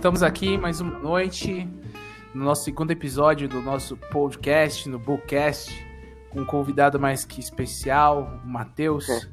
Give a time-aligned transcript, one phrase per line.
[0.00, 1.68] estamos aqui mais uma noite
[2.32, 5.86] no nosso segundo episódio do nosso podcast, no Bookcast,
[6.30, 9.28] com um convidado mais que especial, o Matheus, é.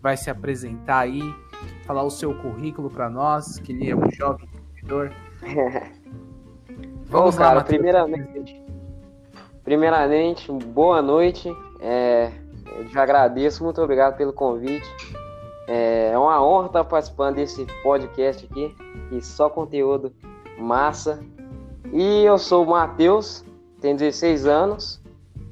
[0.00, 1.20] vai se apresentar aí,
[1.84, 5.12] falar o seu currículo para nós, que ele é um jovem empreendedor.
[7.08, 8.64] Vamos Bom, lá, cara, primeiramente,
[9.62, 11.54] primeiramente, boa noite.
[11.78, 12.32] É,
[12.74, 14.88] eu já agradeço, muito obrigado pelo convite.
[15.66, 18.74] É, é uma honra estar participando desse podcast aqui,
[19.10, 20.12] e só conteúdo
[20.58, 21.20] massa.
[21.92, 23.44] E eu sou o Matheus,
[23.80, 25.00] tenho 16 anos,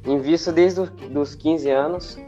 [0.06, 2.18] invisto desde os 15 anos.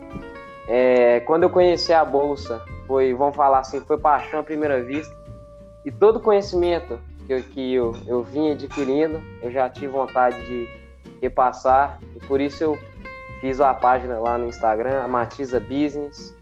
[0.69, 5.15] É, quando eu conheci a Bolsa, foi, vamos falar assim, foi paixão à primeira vista.
[5.85, 10.69] E todo conhecimento que eu, que eu, eu vim adquirindo, eu já tive vontade de
[11.21, 12.01] repassar.
[12.15, 12.79] E por isso eu
[13.41, 16.37] fiz a página lá no Instagram, a Matiza Business,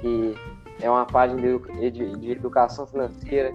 [0.00, 0.36] que
[0.80, 3.54] é uma página de, de, de educação financeira,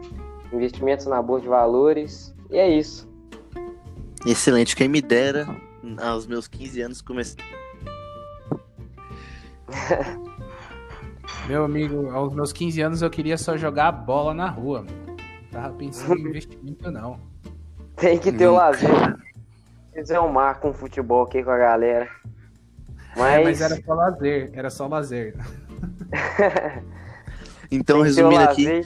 [0.51, 2.33] investimentos na bolsa de valores.
[2.49, 3.09] E é isso.
[4.25, 4.75] Excelente.
[4.75, 5.47] Quem me dera,
[6.01, 7.43] aos meus 15 anos, comecei.
[11.47, 14.85] Meu amigo, aos meus 15 anos eu queria só jogar bola na rua.
[15.51, 17.19] Tava pensando em investimento, não.
[17.95, 18.53] Tem que ter hum.
[18.53, 18.89] o lazer.
[19.93, 22.07] Fizer um mar com futebol aqui com a galera.
[23.17, 23.39] Mas...
[23.39, 25.35] É, mas era só lazer, era só lazer.
[27.71, 28.65] então, resumindo aqui.
[28.65, 28.81] Tem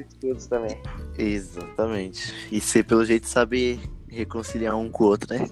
[0.00, 0.80] estudos também.
[1.18, 2.34] Exatamente.
[2.50, 3.78] E ser, pelo jeito, saber
[4.08, 5.46] reconciliar um com o outro, né?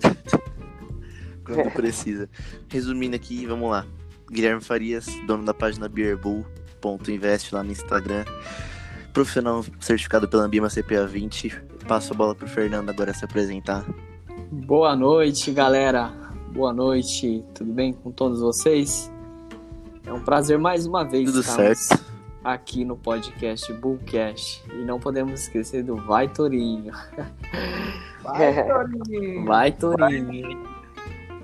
[1.44, 2.28] Quando precisa.
[2.68, 3.86] Resumindo aqui, vamos lá.
[4.30, 8.24] Guilherme Farias, dono da página beerbull.invest lá no Instagram.
[9.12, 11.62] Profissional certificado pela Ambima CPA 20.
[11.86, 13.84] Passo a bola pro Fernando agora se apresentar.
[14.50, 16.10] Boa noite, galera.
[16.52, 17.44] Boa noite.
[17.54, 19.12] Tudo bem com todos vocês?
[20.04, 21.30] É um prazer mais uma vez.
[21.30, 22.16] Tudo certo
[22.47, 24.62] aqui no podcast Bullcast.
[24.72, 26.92] E não podemos esquecer do Vai Torinho.
[28.22, 29.44] Vai Torinho!
[29.44, 30.76] Vai Torinho!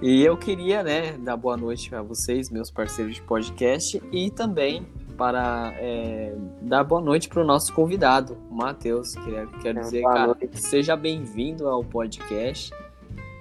[0.01, 4.87] E eu queria, né, dar boa noite para vocês, meus parceiros de podcast, e também
[5.17, 9.15] para é, dar boa noite para o nosso convidado, Matheus.
[9.17, 10.61] Quero, quero é, dizer, cara, noite.
[10.61, 12.73] seja bem-vindo ao podcast.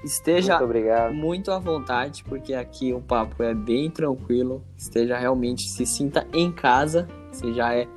[0.03, 4.63] Esteja muito, muito, à vontade, porque aqui o papo é bem tranquilo.
[4.75, 7.87] Esteja realmente, se sinta em casa você já é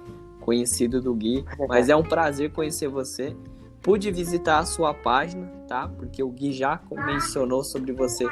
[0.41, 3.35] conhecido do Gui, mas é um prazer conhecer você.
[3.81, 5.89] Pude visitar a sua página, tá?
[5.89, 8.27] Porque o Gui já mencionou sobre você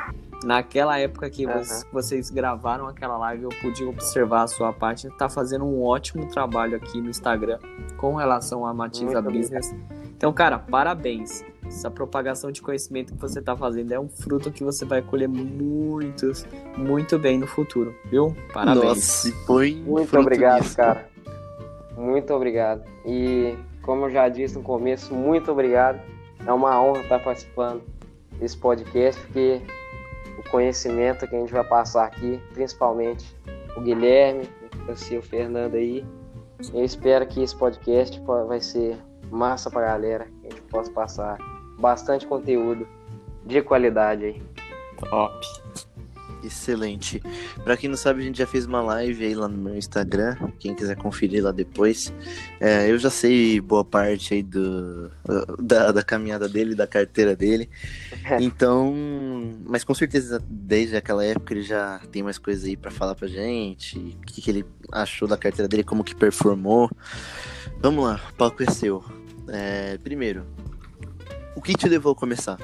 [0.44, 1.62] naquela época que uhum.
[1.92, 3.44] vocês gravaram aquela live.
[3.44, 5.12] Eu pude observar a sua página.
[5.16, 7.58] Tá fazendo um ótimo trabalho aqui no Instagram
[7.98, 9.74] com relação à Matiza Muito Business.
[10.16, 11.44] Então, cara, parabéns.
[11.72, 15.26] Essa propagação de conhecimento que você está fazendo é um fruto que você vai colher
[15.26, 16.46] muitos,
[16.76, 18.36] muito bem no futuro, viu?
[18.52, 18.84] Parabéns.
[18.84, 20.76] Nossa, foi muito obrigado, disso.
[20.76, 21.08] cara.
[21.96, 22.84] Muito obrigado.
[23.06, 25.98] E como eu já disse no começo, muito obrigado.
[26.46, 27.82] É uma honra estar participando
[28.38, 29.62] desse podcast, porque
[30.38, 33.34] o conhecimento que a gente vai passar aqui, principalmente
[33.76, 34.46] o Guilherme,
[34.88, 36.04] o Fernando aí,
[36.74, 38.98] eu espero que esse podcast vai ser
[39.30, 41.38] massa pra galera, que a gente possa passar
[41.78, 42.86] bastante conteúdo
[43.44, 44.42] de qualidade aí.
[44.98, 45.46] Top.
[46.44, 47.22] Excelente.
[47.62, 50.36] Para quem não sabe, a gente já fez uma live aí lá no meu Instagram.
[50.58, 52.12] Quem quiser conferir lá depois.
[52.58, 55.10] É, eu já sei boa parte aí do,
[55.60, 57.68] da, da caminhada dele, da carteira dele.
[58.40, 58.94] Então,
[59.66, 63.26] mas com certeza desde aquela época ele já tem mais coisas aí para falar pra
[63.26, 63.98] gente.
[63.98, 66.90] O que, que ele achou da carteira dele, como que performou.
[67.80, 69.04] Vamos lá, o palco é seu.
[69.48, 70.46] É, primeiro,
[71.54, 72.58] o que te levou a começar?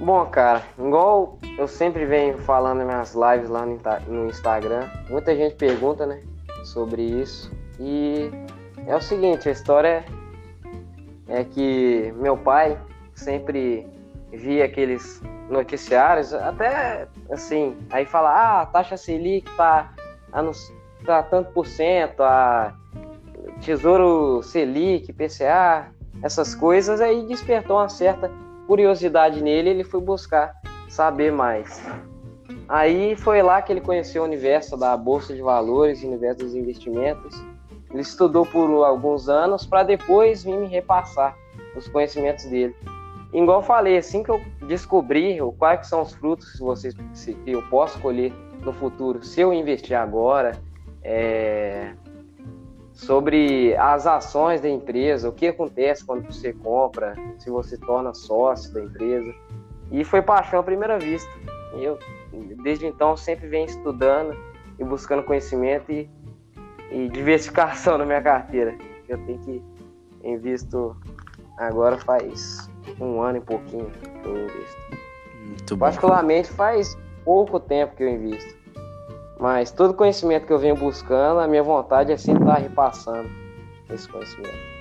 [0.00, 3.64] Bom, cara, igual eu sempre venho falando nas minhas lives lá
[4.06, 6.22] no Instagram, muita gente pergunta, né,
[6.64, 7.50] sobre isso.
[7.80, 8.30] E
[8.86, 10.04] é o seguinte, a história
[11.26, 12.78] é que meu pai
[13.14, 13.86] sempre
[14.30, 19.92] via aqueles noticiários, até assim, aí fala, ah, a taxa Selic tá
[20.32, 20.42] a,
[21.04, 22.74] tá tanto por cento, a
[23.64, 25.90] Tesouro Selic, PCA,
[26.22, 28.30] essas coisas, aí despertou uma certa
[28.66, 30.54] curiosidade nele, ele foi buscar
[30.88, 31.82] saber mais.
[32.68, 36.54] Aí foi lá que ele conheceu o universo da bolsa de valores, o universo dos
[36.54, 37.42] investimentos.
[37.90, 41.36] Ele estudou por alguns anos para depois vir me repassar
[41.76, 42.74] os conhecimentos dele.
[43.32, 47.62] Igual eu falei, assim que eu descobri quais são os frutos que, vocês, que eu
[47.68, 48.32] posso colher
[48.62, 50.52] no futuro, se eu investir agora,
[51.02, 51.92] é,
[52.94, 58.72] sobre as ações da empresa, o que acontece quando você compra, se você torna sócio
[58.72, 59.34] da empresa.
[59.90, 61.30] E foi paixão à primeira vista.
[61.76, 61.98] E eu,
[62.62, 64.34] desde então, sempre venho estudando
[64.78, 66.08] e buscando conhecimento e,
[66.90, 68.74] e diversificação na minha carteira.
[69.08, 69.62] Eu tenho que
[70.22, 70.96] invisto
[71.58, 72.70] agora faz
[73.00, 73.90] um ano e pouquinho
[74.22, 74.98] que eu invisto.
[75.46, 75.80] Muito bom.
[75.80, 78.63] Particularmente faz pouco tempo que eu invisto.
[79.38, 83.28] Mas todo conhecimento que eu venho buscando, a minha vontade é sempre estar repassando
[83.90, 84.74] esse conhecimento.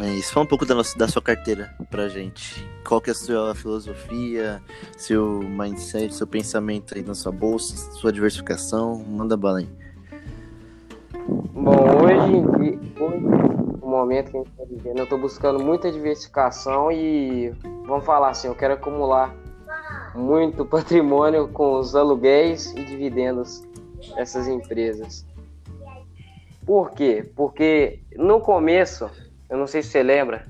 [0.00, 0.32] É isso.
[0.32, 2.68] Fala um pouco da, nossa, da sua carteira pra gente.
[2.86, 4.60] Qual que é a sua filosofia,
[4.96, 9.04] seu mindset, seu pensamento aí na sua bolsa, sua diversificação?
[9.06, 9.68] Manda bala aí.
[11.54, 16.90] Bom, hoje, hoje no momento que a gente está vivendo, eu estou buscando muita diversificação
[16.90, 17.54] e
[17.86, 19.34] vamos falar assim, eu quero acumular
[20.14, 23.62] muito patrimônio com os aluguéis e dividendos
[24.14, 25.26] dessas empresas.
[26.64, 27.30] Por quê?
[27.36, 29.10] Porque no começo,
[29.50, 30.46] eu não sei se você lembra,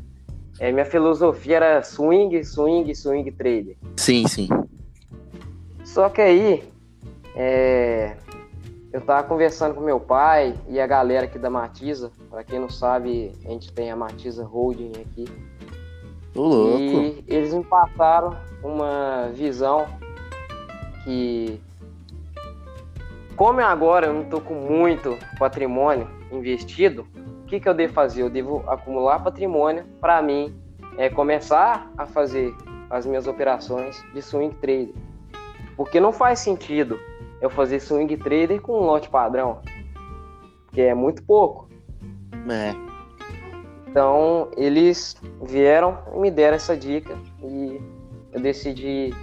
[0.61, 3.77] é, minha filosofia era swing, swing, swing trader.
[3.97, 4.49] Sim, sim.
[5.85, 6.63] Só que aí,
[7.35, 8.17] é,
[8.93, 12.13] eu tava conversando com meu pai e a galera aqui da Matiza.
[12.31, 15.25] Para quem não sabe, a gente tem a Matiza Holding aqui.
[16.35, 16.79] Louco.
[16.79, 19.87] E eles me passaram uma visão
[21.05, 21.61] que,
[23.37, 27.07] como agora eu não tô com muito patrimônio investido,
[27.43, 28.23] o que, que eu devo fazer?
[28.23, 30.55] Eu devo acumular patrimônio para mim
[30.97, 32.55] é, começar a fazer
[32.91, 34.95] as minhas operações de swing trader.
[35.77, 36.99] Porque não faz sentido
[37.41, 39.61] eu fazer swing trader com um lote padrão,
[40.73, 41.69] que é muito pouco.
[42.49, 42.94] É.
[43.95, 47.81] Então eles vieram e me deram essa dica e
[48.33, 49.15] eu decidi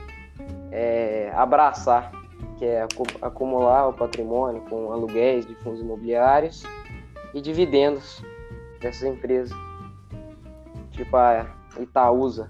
[0.71, 2.09] é, abraçar,
[2.57, 2.87] que é
[3.21, 6.63] acumular o patrimônio com aluguéis de fundos imobiliários
[7.33, 8.23] e dividendos
[8.79, 9.51] dessas empresas.
[10.91, 11.45] Tipo a
[11.77, 12.49] Itaúsa.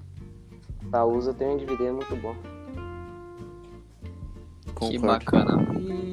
[0.84, 2.36] Itaúsa tem um dividendo muito bom.
[4.66, 5.08] Que Concordo.
[5.08, 6.11] bacana.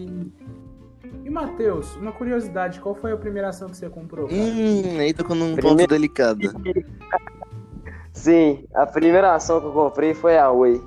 [1.28, 4.26] E, Matheus, uma curiosidade, qual foi a primeira ação que você comprou?
[4.26, 4.40] cara?
[4.40, 6.40] Hum, aí tocou num ponto Primeiro- delicado.
[8.14, 10.82] Sim, a primeira ação que eu comprei foi a Oi.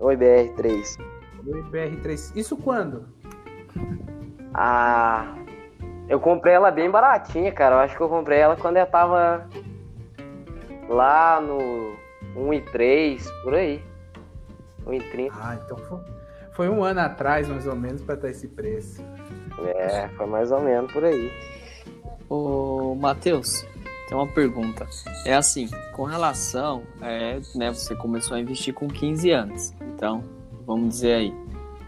[0.00, 0.98] Oi BR3.
[1.46, 2.32] O IBR3.
[2.34, 3.04] Isso quando?
[4.52, 5.36] Ah,
[6.08, 7.76] eu comprei ela bem baratinha, cara.
[7.76, 9.46] Eu acho que eu comprei ela quando ela tava
[10.88, 11.94] lá no
[12.36, 13.80] 1,3, por aí.
[14.84, 15.30] 1,30.
[15.40, 15.98] Ah, então foi,
[16.52, 19.00] foi um ano atrás, mais ou menos, para estar esse preço.
[19.62, 21.30] É, foi mais ou menos por aí.
[22.28, 23.66] Ô, Matheus,
[24.08, 24.86] tem uma pergunta.
[25.24, 29.72] É assim, com relação, é, né, você começou a investir com 15 anos.
[29.94, 30.24] Então,
[30.66, 31.34] vamos dizer aí,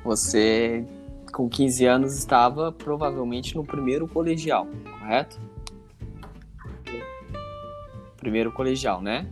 [0.05, 0.85] você
[1.33, 4.67] com 15 anos estava provavelmente no primeiro colegial,
[4.99, 5.39] correto?
[8.17, 9.27] Primeiro colegial, né?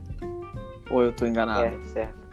[0.90, 1.64] Ou eu tô enganado?
[1.64, 2.24] É, certo.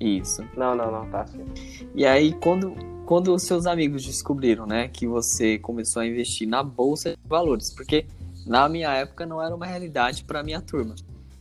[0.00, 0.44] Isso.
[0.56, 1.52] Não, não, não, tá certo.
[1.94, 2.74] E aí, quando,
[3.12, 7.70] quando os seus amigos descobriram, né, que você começou a investir na bolsa de valores,
[7.70, 8.06] porque
[8.46, 10.94] na minha época não era uma realidade para minha turma.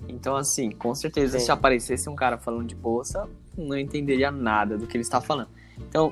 [0.06, 1.45] Então, assim, com certeza, Sim.
[1.45, 3.25] se aparecesse um cara falando de bolsa,
[3.57, 5.47] não entenderia nada do que ele está falando.
[5.77, 6.12] Então,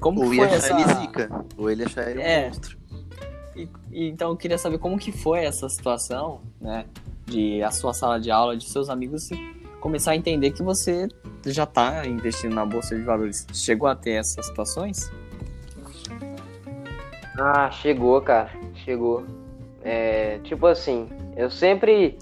[0.00, 0.72] como Ou que foi essa...
[0.72, 1.44] ele zica.
[1.56, 2.46] Ou ele achar ele um É.
[2.48, 2.76] monstro.
[3.54, 6.86] E- e então eu queria saber como que foi essa situação, né?
[7.24, 9.28] De a sua sala de aula, de seus amigos
[9.80, 11.08] começar a entender que você
[11.46, 13.46] já está investindo na bolsa de valores.
[13.52, 15.10] Chegou a ter essas situações?
[17.38, 18.50] Ah, chegou, cara.
[18.84, 19.24] Chegou.
[19.82, 22.18] É, tipo assim, eu sempre.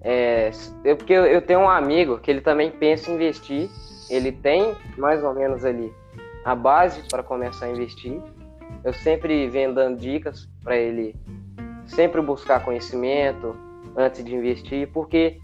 [0.00, 0.50] É,
[0.84, 3.68] eu, porque eu, tenho um amigo que ele também pensa em investir.
[4.08, 5.92] Ele tem mais ou menos ali
[6.44, 8.20] a base para começar a investir.
[8.84, 11.14] Eu sempre venho dando dicas para ele
[11.86, 13.56] sempre buscar conhecimento
[13.96, 15.38] antes de investir, porque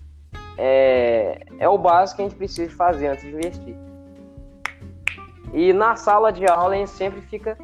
[0.58, 3.76] é, é o básico que a gente precisa fazer antes de investir.
[5.54, 7.56] E na sala de aula a gente sempre fica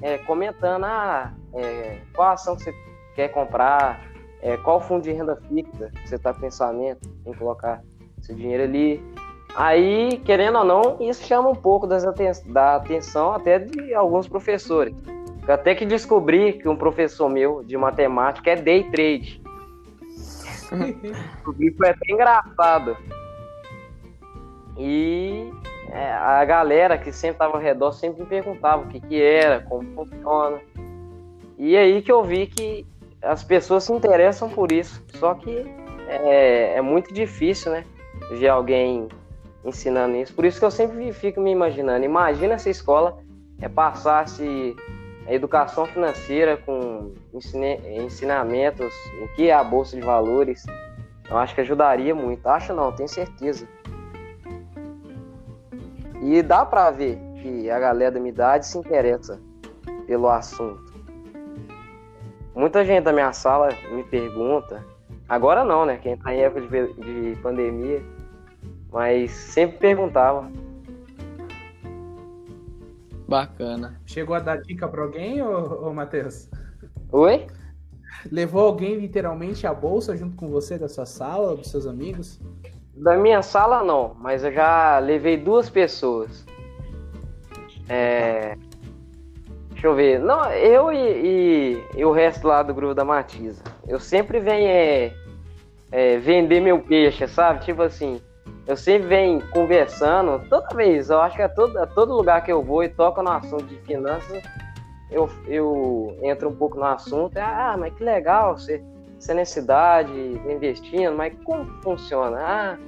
[0.00, 2.74] é, comentando ah, é, qual ação que você
[3.16, 4.00] quer comprar,
[4.42, 7.82] é, qual fundo de renda fixa que você está pensamento em colocar
[8.20, 9.02] seu dinheiro ali.
[9.54, 14.26] Aí, querendo ou não, isso chama um pouco das aten- da atenção até de alguns
[14.28, 14.94] professores.
[15.46, 19.41] Eu até que descobri que um professor meu de matemática é day trade.
[21.02, 22.96] Descobri foi até engraçado.
[24.78, 25.50] E
[25.90, 29.60] é, a galera que sempre estava ao redor sempre me perguntava o que, que era,
[29.60, 30.60] como funciona.
[31.58, 32.86] E aí que eu vi que
[33.22, 35.04] as pessoas se interessam por isso.
[35.14, 35.64] Só que
[36.08, 37.84] é, é muito difícil, né?
[38.30, 39.08] Ver alguém
[39.64, 40.34] ensinando isso.
[40.34, 42.04] Por isso que eu sempre fico me imaginando.
[42.04, 43.18] Imagina se a escola
[43.60, 44.74] é, passasse
[45.28, 47.12] educação financeira com
[47.96, 50.64] ensinamentos, o que é a Bolsa de Valores.
[51.28, 52.46] Eu acho que ajudaria muito.
[52.46, 53.66] Acho não, tenho certeza.
[56.20, 59.40] E dá pra ver que a galera da minha idade se interessa
[60.06, 60.92] pelo assunto.
[62.54, 64.84] muita gente da minha sala me pergunta.
[65.28, 65.96] Agora não, né?
[65.96, 68.02] Quem tá em época de pandemia.
[68.90, 70.50] Mas sempre perguntava.
[73.28, 74.00] Bacana.
[74.06, 76.48] Chegou a dar dica pra alguém, ô, ô Matheus?
[77.10, 77.46] Oi?
[78.30, 82.40] Levou alguém literalmente a bolsa junto com você da sua sala, dos seus amigos?
[82.94, 86.44] Da minha sala não, mas eu já levei duas pessoas.
[87.88, 88.56] É...
[89.70, 90.20] Deixa eu ver.
[90.20, 93.64] Não, eu e, e, e o resto lá do grupo da Matiza.
[93.88, 95.12] Eu sempre venho é,
[95.90, 97.64] é, vender meu peixe, sabe?
[97.64, 98.20] Tipo assim,
[98.66, 102.52] eu sempre venho conversando, toda vez, eu acho que é todo, é todo lugar que
[102.52, 104.42] eu vou e toco no assunto de finanças,
[105.10, 108.82] eu, eu entro um pouco no assunto, ah, mas que legal, você,
[109.18, 110.12] você nessa idade,
[110.48, 112.38] investindo, mas como funciona?
[112.40, 112.78] Ah,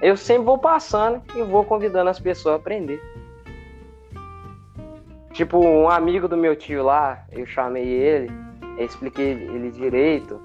[0.00, 3.02] eu sempre vou passando e vou convidando as pessoas a aprender.
[5.32, 8.30] Tipo, um amigo do meu tio lá, eu chamei ele,
[8.78, 10.40] expliquei ele direito.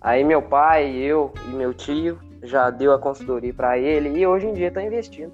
[0.00, 4.46] Aí meu pai, eu e meu tio já deu a consultoria para ele e hoje
[4.46, 5.32] em dia tá investindo.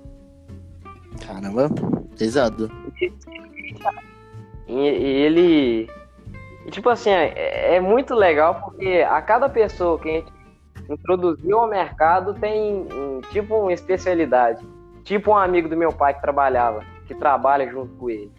[1.27, 1.71] Caramba,
[2.17, 2.71] pesado.
[4.67, 5.91] E, e ele.
[6.67, 10.33] E, tipo assim, é, é, muito legal porque a cada pessoa que a gente
[10.89, 14.65] introduziu ao mercado tem um, tipo uma especialidade.
[15.05, 18.31] Tipo um amigo do meu pai que trabalhava, que trabalha junto com ele.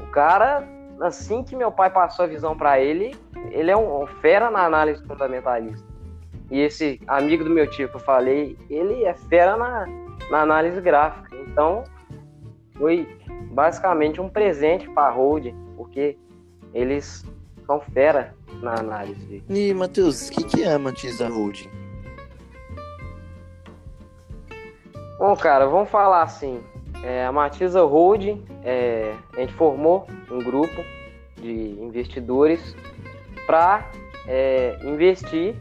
[0.00, 0.64] O cara,
[1.00, 3.16] assim que meu pai passou a visão para ele,
[3.50, 5.89] ele é um, um fera na análise fundamentalista.
[6.50, 9.86] E esse amigo do meu tio que eu falei, ele é fera na,
[10.30, 11.36] na análise gráfica.
[11.36, 11.84] Então,
[12.76, 13.06] foi
[13.52, 16.16] basicamente um presente para a holding, porque
[16.74, 17.24] eles
[17.66, 19.44] são fera na análise.
[19.48, 21.70] E, Matheus, o que, que é a Matiza Holding?
[25.18, 26.60] Bom, cara, vamos falar assim.
[27.04, 30.82] É, a Matiza Holding, é, a gente formou um grupo
[31.36, 32.74] de investidores
[33.46, 33.90] para
[34.26, 35.54] é, investir.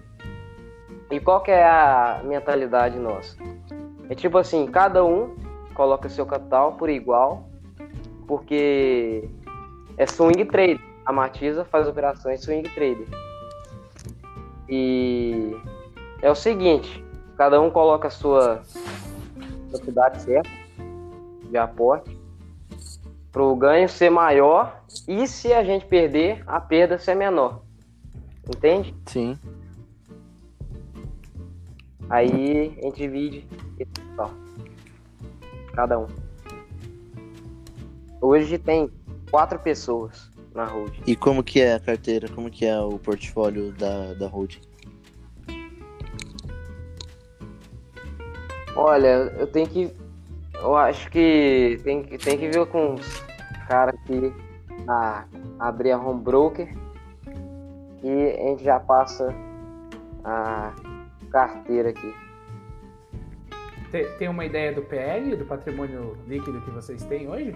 [1.12, 3.36] E qual que é a mentalidade nossa?
[4.10, 5.36] É tipo assim, cada um
[5.74, 7.50] coloca seu capital por igual
[8.28, 9.28] porque
[9.98, 10.80] é swing trade.
[11.04, 13.08] A Matiza faz operações swing trade.
[14.70, 15.56] E
[16.22, 17.04] é o seguinte,
[17.36, 18.62] cada um coloca a sua
[19.72, 20.50] quantidade certa
[21.50, 22.16] de aporte
[23.32, 27.62] para o ganho ser maior e se a gente perder, a perda ser menor.
[28.48, 28.96] Entende?
[29.08, 29.38] Sim.
[32.10, 33.48] Aí a gente divide
[35.74, 36.08] cada um.
[38.22, 38.92] Hoje tem
[39.30, 40.94] quatro pessoas na hold.
[41.06, 42.28] E como que é a carteira?
[42.30, 44.58] Como que é o portfólio da, da hold?
[48.76, 49.94] Olha, eu tenho que.
[50.56, 53.24] Eu acho que tem, tem que ver com os
[53.68, 54.34] caras que
[54.88, 55.26] a,
[55.60, 56.68] abrir a home broker
[58.04, 59.34] e a gente já passa
[60.24, 60.74] a
[61.30, 62.14] carteira aqui.
[64.18, 67.56] Tem uma ideia do PL, do patrimônio líquido que vocês têm hoje?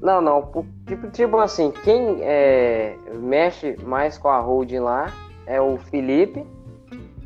[0.00, 0.66] Não, não.
[0.86, 5.12] Tipo, tipo assim, quem é, mexe mais com a holding lá
[5.46, 6.44] é o Felipe,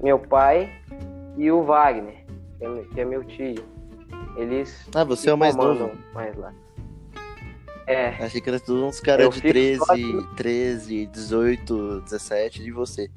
[0.02, 0.70] meu pai
[1.36, 2.24] e o Wagner,
[2.92, 3.64] que é meu tio.
[4.36, 4.86] Eles.
[4.94, 5.90] Ah, você é o mais novo?
[6.12, 6.52] Mais lá.
[7.86, 8.08] É.
[8.22, 9.80] Achei que era todos uns caras de 13,
[10.36, 13.10] 13, 18, 17 de você.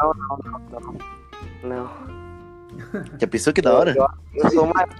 [0.00, 0.38] Não, não,
[0.70, 0.98] não, não.
[1.62, 1.90] Não.
[3.18, 3.94] Já pensou que da hora?
[3.94, 4.90] Eu, eu, eu sou mais.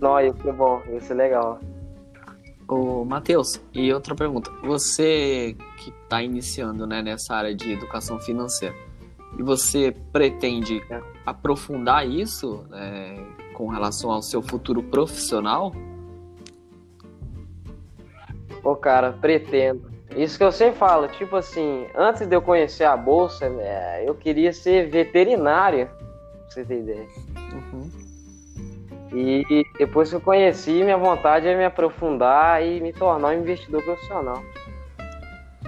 [0.00, 1.60] não, isso é bom, isso é legal.
[2.66, 4.50] Ô, Matheus, e outra pergunta.
[4.62, 8.74] Você que está iniciando né, nessa área de educação financeira,
[9.38, 11.00] e você pretende é.
[11.26, 13.16] aprofundar isso é,
[13.52, 15.72] com relação ao seu futuro profissional?
[18.62, 19.93] Ô, cara, pretendo.
[20.10, 24.14] Isso que eu sempre falo, tipo assim, antes de eu conhecer a bolsa, é, eu
[24.14, 27.08] queria ser veterinária, pra você ter ideia.
[27.52, 27.90] Uhum.
[29.12, 33.82] E depois que eu conheci, minha vontade é me aprofundar e me tornar um investidor
[33.82, 34.42] profissional.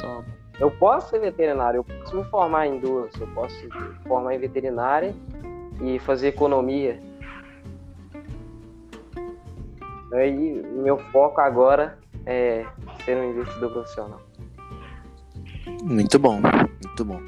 [0.01, 0.27] Top.
[0.59, 3.13] Eu posso ser veterinário, eu posso me formar em duas.
[3.21, 3.71] Eu posso me
[4.07, 5.15] formar em veterinária
[5.81, 7.01] e fazer economia.
[10.13, 12.65] Aí, meu foco agora é
[13.05, 14.21] ser um investidor profissional.
[15.83, 17.21] Muito bom, muito bom.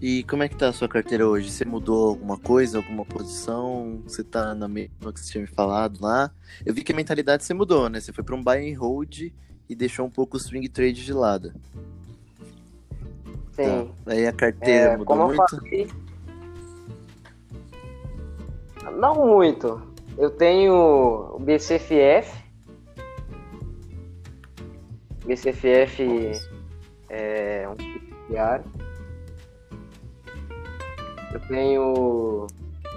[0.00, 1.50] E como é que tá a sua carteira hoje?
[1.50, 4.02] Você mudou alguma coisa, alguma posição?
[4.04, 6.30] Você tá na mesma que você tinha me falado lá?
[6.64, 8.00] Eu vi que a mentalidade você mudou, né?
[8.00, 9.32] Você foi para um buy and hold
[9.68, 11.52] e deixou um pouco o swing trade de lado.
[13.52, 13.92] Sim.
[14.04, 14.12] Tá.
[14.12, 15.56] Aí a carteira é, mudou muito?
[15.56, 15.88] Falei...
[18.98, 19.80] Não muito.
[20.18, 20.74] Eu tenho
[21.34, 22.42] o BCFF.
[25.24, 26.51] BCFF
[27.12, 28.64] é um diário.
[31.32, 32.46] Eu tenho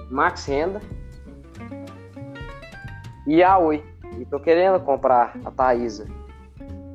[0.10, 0.82] Max Renda
[3.28, 3.84] e a Oi.
[4.18, 6.08] E tô querendo comprar a Thaisa.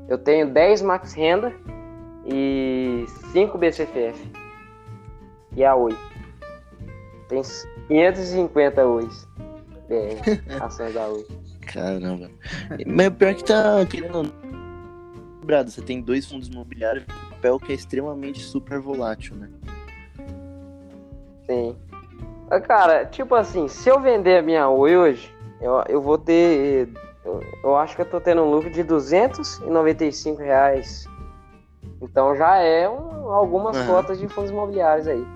[0.08, 1.52] Eu tenho 10 Max Renda
[2.26, 4.32] e 5 BCFF.
[5.54, 5.96] E a Oi.
[7.28, 7.42] Tem
[7.88, 9.28] 550 Ois.
[9.88, 11.26] BR, ações da Oi.
[11.66, 12.30] Caramba.
[12.86, 14.32] Mas pior que tá querendo.
[15.50, 19.48] Lembrado, você tem dois fundos imobiliários, papel que é extremamente super volátil, né?
[21.44, 21.76] Sim.
[22.48, 26.88] Ah, Cara, tipo assim, se eu vender a minha Oi hoje, eu, eu vou ter.
[27.24, 31.04] Eu, eu acho que eu tô tendo um lucro de 295 reais.
[32.00, 33.86] Então já é um- algumas Aham.
[33.88, 35.26] cotas de fundos imobiliários aí.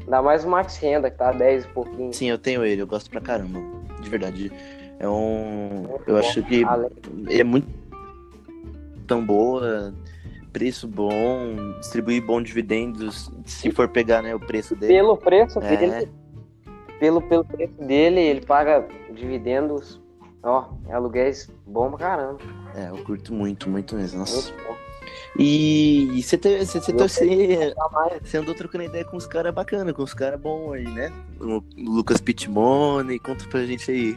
[0.00, 2.12] Ainda mais o Max Renda, que tá 10 e pouquinho.
[2.12, 3.60] Sim, eu tenho ele, eu gosto pra caramba.
[3.98, 4.52] De verdade.
[4.98, 5.86] É um.
[6.06, 6.90] Eu acho que Além-
[7.26, 7.66] ele é muito
[9.06, 9.94] tão boa,
[10.52, 14.92] preço bom, distribuir bons dividendos, se for pegar né, o preço dele.
[14.94, 15.76] Pelo preço É.
[15.76, 16.08] dele,
[16.98, 20.00] pelo, pelo preço dele, ele paga dividendos,
[20.42, 22.38] ó, aluguéis bom pra caramba.
[22.74, 24.20] É, eu curto muito, muito mesmo.
[24.20, 24.52] Nossa.
[24.52, 24.76] Muito.
[25.38, 27.74] E você, te, você, você, você,
[28.22, 31.12] você andou trocando ideia com os caras bacanas, com os caras bons aí, né?
[31.38, 34.16] O Lucas Pitmone, conta pra gente aí.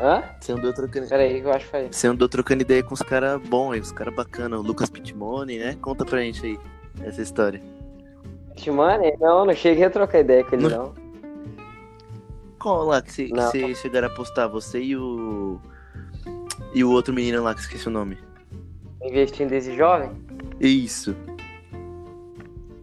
[0.00, 0.22] Hã?
[0.40, 1.88] Você andou trocando, Pera aí que eu acho que foi.
[1.90, 5.58] você andou trocando ideia com os caras bons aí, os caras bacanas, o Lucas Pitmone,
[5.58, 5.76] né?
[5.80, 6.58] Conta pra gente aí
[7.02, 7.60] essa história.
[8.54, 9.16] Timane?
[9.20, 10.84] Não, não cheguei a trocar ideia com ele, Não.
[10.86, 10.94] não.
[12.60, 14.48] Qual lá que você, chegaram a postar?
[14.48, 15.60] Você e o.
[16.74, 18.18] E o outro menino lá que esqueci o nome.
[19.00, 20.10] Investindo desse jovem?
[20.60, 21.14] Isso.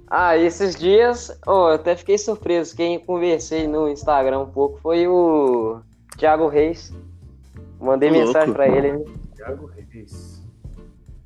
[0.08, 2.76] Ah, esses dias, oh, eu até fiquei surpreso.
[2.76, 5.82] Quem conversei no Instagram um pouco foi o
[6.18, 6.94] Thiago Reis.
[7.80, 8.54] Mandei Ô, mensagem louco.
[8.54, 9.04] pra ele,
[9.36, 10.44] Thiago Reis.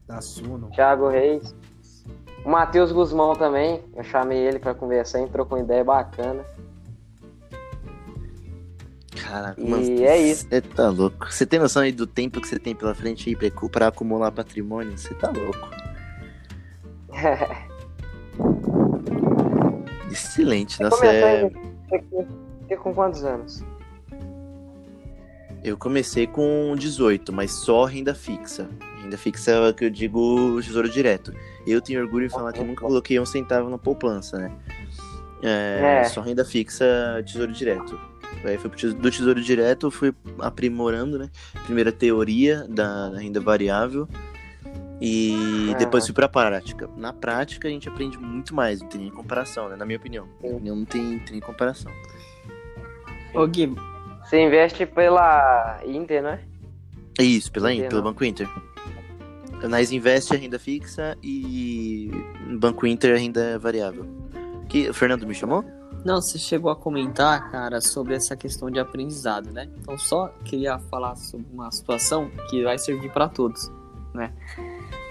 [0.08, 0.70] Da Suno.
[0.72, 1.56] Thiago Reis.
[2.44, 3.84] O Matheus Guzmão também.
[3.96, 6.44] Eu chamei ele pra conversar, entrou com ideia bacana.
[9.22, 9.84] Caraca, E mano.
[9.84, 10.48] é isso.
[10.50, 11.32] Você tá louco.
[11.32, 14.32] Você tem noção aí do tempo que você tem pela frente aí pra, pra acumular
[14.32, 14.98] patrimônio?
[14.98, 15.70] Você tá louco.
[20.12, 20.82] Excelente.
[20.82, 21.50] Nossa, é...
[22.82, 23.64] com quantos anos?
[25.64, 28.70] Eu comecei com 18, mas só renda fixa.
[29.02, 31.34] Renda fixa é o que eu digo tesouro direto.
[31.68, 34.52] Eu tenho orgulho de falar que eu nunca coloquei um centavo na poupança, né?
[35.42, 36.04] É, É.
[36.06, 36.86] Só renda fixa,
[37.26, 38.00] tesouro direto.
[38.44, 41.30] Aí foi pro tesouro- do tesouro direto, eu fui aprimorando, né?
[41.66, 44.08] Primeira teoria da, da renda variável.
[45.02, 45.78] E Aham.
[45.78, 46.90] depois fui pra prática.
[46.98, 49.76] Na prática a gente aprende muito mais, não tem nem comparação, né?
[49.78, 50.26] Na minha opinião.
[50.26, 51.92] Na minha opinião, não tem, tem nem comparação.
[53.34, 53.74] Ô Gui,
[54.30, 56.40] Você investe pela Inter, né?
[57.18, 57.90] É isso, pela, Entendo.
[57.90, 58.48] pelo Banco Inter.
[59.68, 62.12] Nós investe a renda fixa e
[62.46, 64.06] no Banco Inter a renda variável.
[64.70, 65.66] Que o Fernando me chamou?
[66.06, 69.68] não, você chegou a comentar, cara, sobre essa questão de aprendizado, né?
[69.80, 73.70] Então só queria falar sobre uma situação que vai servir para todos,
[74.14, 74.32] né?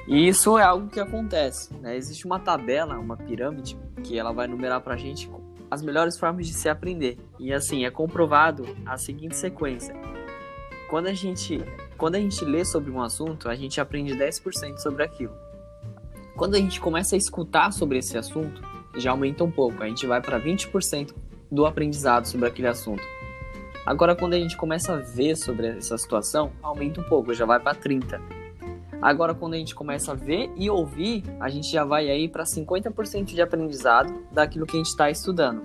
[0.07, 1.97] E isso é algo que acontece, né?
[1.97, 5.29] Existe uma tabela, uma pirâmide, que ela vai numerar pra gente
[5.71, 7.19] as melhores formas de se aprender.
[7.39, 9.95] E assim, é comprovado a seguinte sequência.
[10.89, 11.63] Quando a gente,
[11.97, 15.35] quando a gente lê sobre um assunto, a gente aprende 10% sobre aquilo.
[16.37, 18.63] Quando a gente começa a escutar sobre esse assunto,
[18.97, 19.83] já aumenta um pouco.
[19.83, 21.15] A gente vai para 20%
[21.51, 23.03] do aprendizado sobre aquele assunto.
[23.85, 27.59] Agora, quando a gente começa a ver sobre essa situação, aumenta um pouco, já vai
[27.59, 28.48] para 30%.
[29.01, 32.45] Agora, quando a gente começa a ver e ouvir, a gente já vai aí para
[32.45, 35.63] 50% de aprendizado daquilo que a gente está estudando.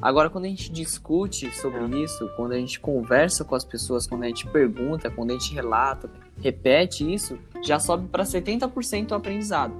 [0.00, 4.24] Agora, quando a gente discute sobre isso, quando a gente conversa com as pessoas, quando
[4.24, 9.74] a gente pergunta, quando a gente relata, repete isso, já sobe para 70% o aprendizado.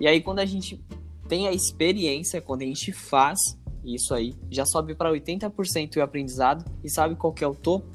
[0.00, 0.82] E aí, quando a gente
[1.28, 3.38] tem a experiência, quando a gente faz
[3.84, 6.64] isso aí, já sobe para 80% o aprendizado.
[6.82, 7.86] E sabe qual que é o topo?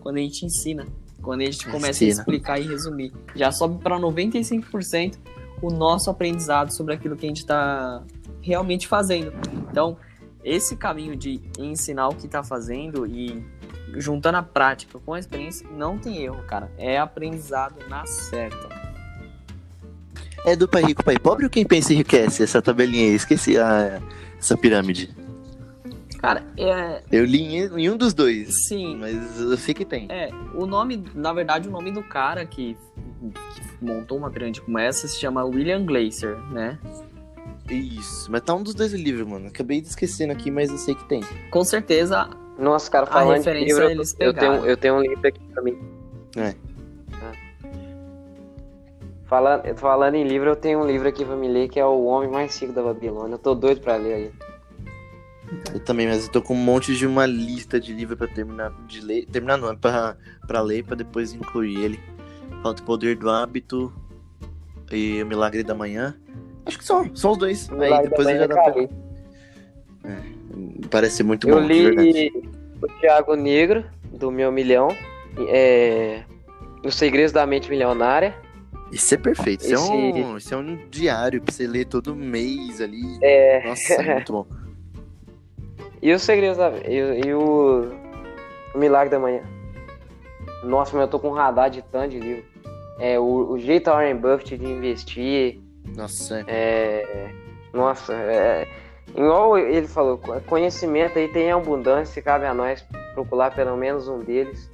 [0.00, 0.86] Quando a gente ensina.
[1.22, 2.10] Quando a gente começa Ensina.
[2.10, 3.12] a explicar e resumir.
[3.34, 5.18] Já sobe para 95%
[5.62, 8.02] o nosso aprendizado sobre aquilo que a gente está
[8.40, 9.32] realmente fazendo.
[9.70, 9.96] Então,
[10.42, 13.44] esse caminho de ensinar o que está fazendo e
[13.96, 16.70] juntando a prática com a experiência, não tem erro, cara.
[16.78, 18.68] É aprendizado na certa.
[20.46, 22.42] É do pai rico, pai pobre ou quem pensa enriquece?
[22.42, 24.00] Essa tabelinha aí, esqueci a,
[24.38, 25.14] essa pirâmide.
[26.20, 27.02] Cara, é.
[27.10, 30.06] Eu li em, em um dos dois, Sim, mas eu sei que tem.
[30.10, 32.76] É, o nome, na verdade, o nome do cara que,
[33.54, 36.78] que montou uma pirâmide como essa se chama William Glacier, né?
[37.70, 39.46] Isso, mas tá um dos dois livros, mano.
[39.46, 41.22] Acabei de esquecendo aqui, mas eu sei que tem.
[41.50, 42.28] Com certeza,
[42.58, 44.58] Nossa, cara, falando de referência livro, eles eu pegaram.
[44.60, 45.78] tenho, eu tenho um livro aqui pra mim.
[46.36, 46.54] É.
[49.24, 52.04] Falando, falando em livro, eu tenho um livro aqui pra me ler que é O
[52.04, 53.34] Homem Mais Rico da Babilônia.
[53.34, 54.32] Eu tô doido pra ler aí.
[55.74, 58.72] Eu também, mas eu tô com um monte de uma lista de livro pra terminar
[58.86, 59.26] de ler.
[59.26, 62.00] Terminar não, é pra, pra ler pra depois incluir ele.
[62.62, 63.92] Falta o Poder do Hábito
[64.92, 66.16] e o Milagre da Manhã.
[66.66, 67.68] Acho que só, são os dois.
[67.72, 68.62] Aí depois da já dá eu pra...
[68.62, 68.88] acabei.
[70.90, 72.10] Parece muito Eu bom, verdade.
[72.12, 72.32] li
[72.82, 74.88] o Tiago Negro, do Meu Milhão.
[75.48, 76.22] É...
[76.84, 78.34] Os Segredos da Mente Milionária.
[78.90, 79.62] Isso é perfeito.
[79.64, 83.18] Isso, é Esse- um, isso é um diário pra você ler todo mês ali.
[83.22, 83.68] É...
[83.68, 84.46] Nossa, é muito bom.
[86.02, 86.70] E os Segredos da...
[86.70, 87.90] E, e o...
[88.74, 89.42] o Milagre da Manhã.
[90.64, 92.44] Nossa, mas eu tô com um radar de tanto de livro.
[92.98, 95.60] É, o, o jeito da Warren Buffett de investir.
[95.96, 97.02] Nossa, é.
[97.06, 97.34] É...
[97.72, 98.66] Nossa, é...
[99.14, 102.84] Igual ele falou, conhecimento aí tem em abundância, cabe a nós
[103.14, 104.70] procurar pelo menos um deles.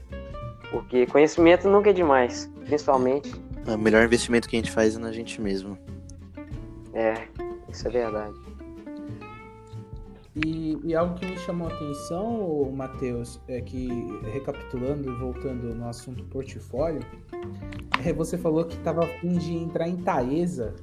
[0.70, 3.32] Porque conhecimento nunca é demais, principalmente.
[3.66, 5.78] O melhor investimento que a gente faz é na gente mesmo.
[6.92, 7.14] É,
[7.68, 8.34] isso é verdade.
[10.44, 13.88] E, e algo que me chamou a atenção, Matheus, é que,
[14.32, 17.00] recapitulando e voltando no assunto portfólio,
[18.04, 20.74] é, você falou que estava a fim de entrar em Taesa.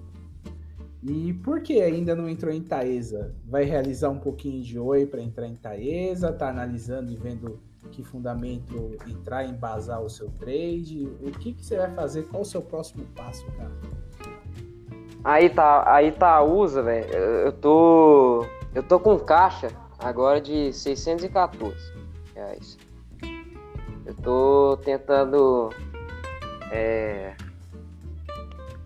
[1.03, 3.35] E por que ainda não entrou em Taesa?
[3.45, 6.31] Vai realizar um pouquinho de oi para entrar em Taesa?
[6.31, 7.59] Tá analisando e vendo
[7.91, 11.05] que fundamento entrar embasar o seu trade?
[11.21, 12.23] O que, que você vai fazer?
[12.23, 13.71] Qual o seu próximo passo, cara?
[15.23, 17.13] Aí tá, aí tá usa, velho.
[17.13, 18.45] Eu tô.
[18.75, 19.67] Eu tô com caixa
[19.99, 21.75] agora de 614
[22.35, 22.77] reais.
[24.05, 25.69] Eu tô tentando.
[26.71, 27.33] É,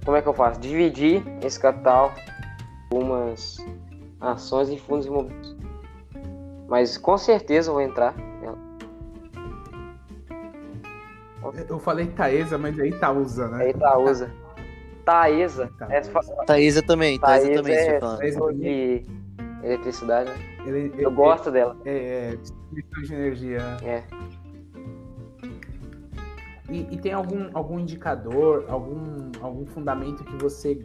[0.04, 0.60] como é que eu faço?
[0.60, 2.13] Dividir esse capital
[2.91, 3.58] em algumas
[4.19, 5.56] ações e fundos imobiliários.
[6.67, 8.58] Mas com certeza eu vou entrar nela.
[11.69, 13.67] Eu falei Taesa, mas é Itaúsa, né?
[13.67, 14.30] É Itaúsa.
[15.06, 15.71] Taesa.
[15.80, 15.88] Tá.
[15.89, 18.00] É, fa- Taísa também, Taísa Taesa também, é.
[18.00, 18.54] Taesa.
[18.54, 19.06] de
[19.63, 20.38] eletricidade, né?
[20.65, 21.76] Ele- Eu ele- gosto dela.
[21.86, 23.62] É, é, distribuição de energia.
[23.84, 24.04] É.
[26.70, 30.82] E, e tem algum, algum indicador, algum, algum fundamento que você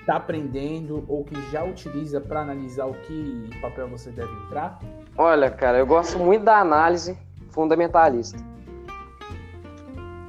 [0.00, 4.78] está aprendendo ou que já utiliza para analisar o que papel você deve entrar?
[5.16, 7.16] Olha, cara, eu gosto muito da análise
[7.50, 8.38] fundamentalista.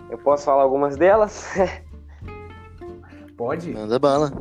[0.09, 1.45] Eu posso falar algumas delas?
[3.37, 3.73] Pode?
[3.73, 4.31] Manda bala.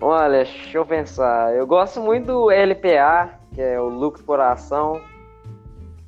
[0.00, 1.54] Olha, deixa eu pensar.
[1.54, 5.00] Eu gosto muito do LPA, que é o lucro por ação.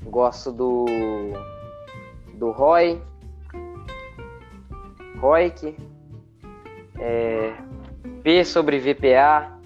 [0.05, 0.87] Gosto do
[2.35, 3.03] do ROI,
[5.21, 5.77] ROIC,
[6.99, 7.53] é,
[8.23, 9.59] P sobre VPA,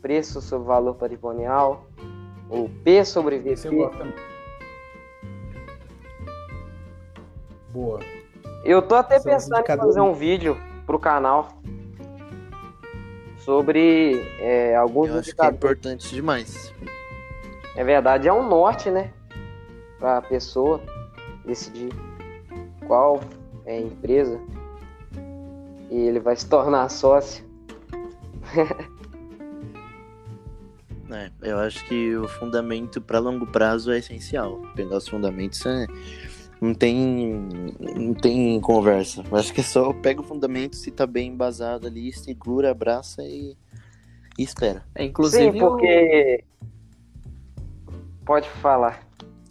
[0.00, 1.84] preço sobre valor patrimonial,
[2.48, 4.14] o P sobre Esse eu gosto também.
[7.70, 8.00] Boa.
[8.64, 10.56] Eu tô até São pensando em fazer um vídeo
[10.86, 11.48] pro canal
[13.44, 16.72] sobre é, alguns Eu acho que é importante demais.
[17.76, 19.12] É verdade, é um norte, né?
[19.98, 20.80] Pra pessoa
[21.44, 21.90] decidir
[22.86, 23.20] qual
[23.64, 24.40] é a empresa
[25.90, 27.44] e ele vai se tornar sócio.
[31.14, 34.62] É, eu acho que o fundamento para longo prazo é essencial.
[34.74, 35.86] Pegar os fundamentos é...
[36.62, 37.34] não tem
[37.80, 39.24] não tem conversa.
[39.28, 43.22] Eu acho que é só pega o fundamento se tá bem embasado ali, segura, abraça
[43.24, 43.56] e,
[44.38, 44.84] e espera.
[44.94, 46.44] É, inclusive, Sim, porque.
[48.24, 49.02] Pode falar.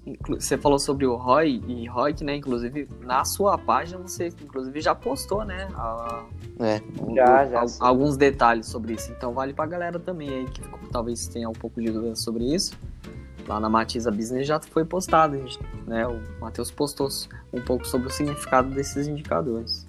[0.08, 2.36] o- você falou sobre o ROI e ROIC, né?
[2.38, 5.68] Inclusive, na sua página você inclusive já postou, né?
[5.76, 6.24] a-
[6.60, 6.82] É.
[7.00, 7.78] o- Já, o- já, sim.
[7.82, 9.12] alguns detalhes sobre isso.
[9.12, 12.74] Então vale pra galera também aí que talvez tenha um pouco de dúvida sobre isso.
[13.48, 15.38] Lá na Matiza Business já foi postado,
[15.88, 16.08] né?
[16.08, 17.08] O Matheus postou
[17.52, 19.88] um pouco sobre o significado desses indicadores.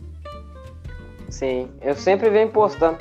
[1.29, 2.99] Sim, eu sempre venho postando.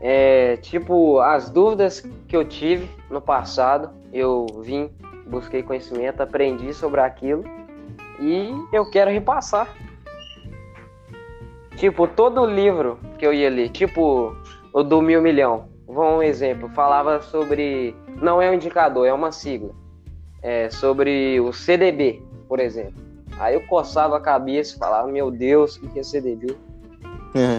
[0.00, 4.90] É, tipo, as dúvidas que eu tive no passado, eu vim,
[5.26, 7.44] busquei conhecimento, aprendi sobre aquilo
[8.20, 9.68] e eu quero repassar.
[11.76, 14.36] Tipo, todo livro que eu ia ler, tipo
[14.72, 17.94] o do Mil Milhão, vou um exemplo, falava sobre.
[18.20, 19.70] Não é um indicador, é uma sigla.
[20.42, 23.02] É, sobre o CDB, por exemplo.
[23.38, 26.56] Aí eu coçava a cabeça e falava, meu Deus, o que é CDB?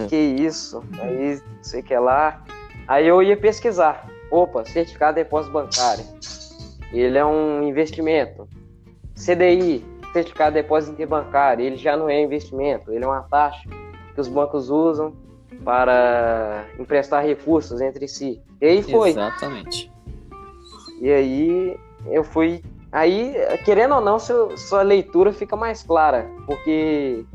[0.07, 0.83] que isso?
[0.99, 2.43] Aí, sei que lá.
[2.87, 4.07] Aí eu ia pesquisar.
[4.31, 6.05] Opa, certificado de depósito bancário.
[6.93, 8.47] Ele é um investimento.
[9.15, 11.65] CDI, certificado de depósito interbancário.
[11.65, 13.67] Ele já não é investimento, ele é uma taxa
[14.13, 15.13] que os bancos usam
[15.63, 18.41] para emprestar recursos entre si.
[18.61, 19.09] E aí foi.
[19.09, 19.91] Exatamente.
[20.99, 22.63] E aí eu fui.
[22.91, 26.29] Aí, querendo ou não, seu- sua leitura fica mais clara.
[26.45, 27.25] Porque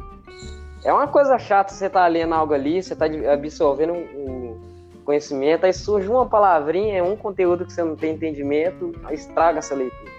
[0.85, 4.59] é uma coisa chata você tá lendo algo ali, você tá absorvendo um
[5.05, 10.13] conhecimento, aí surge uma palavrinha, um conteúdo que você não tem entendimento, estraga essa leitura.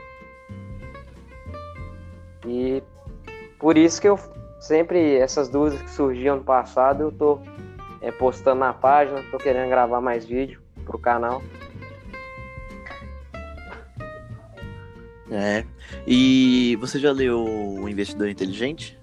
[2.45, 2.84] E
[3.58, 4.19] por isso que eu
[4.60, 7.39] sempre, essas dúvidas que surgiam no passado, eu tô
[8.01, 11.41] é, postando na página, tô querendo gravar mais vídeo pro canal.
[15.32, 15.63] É.
[16.06, 19.00] E você já leu O Investidor Inteligente?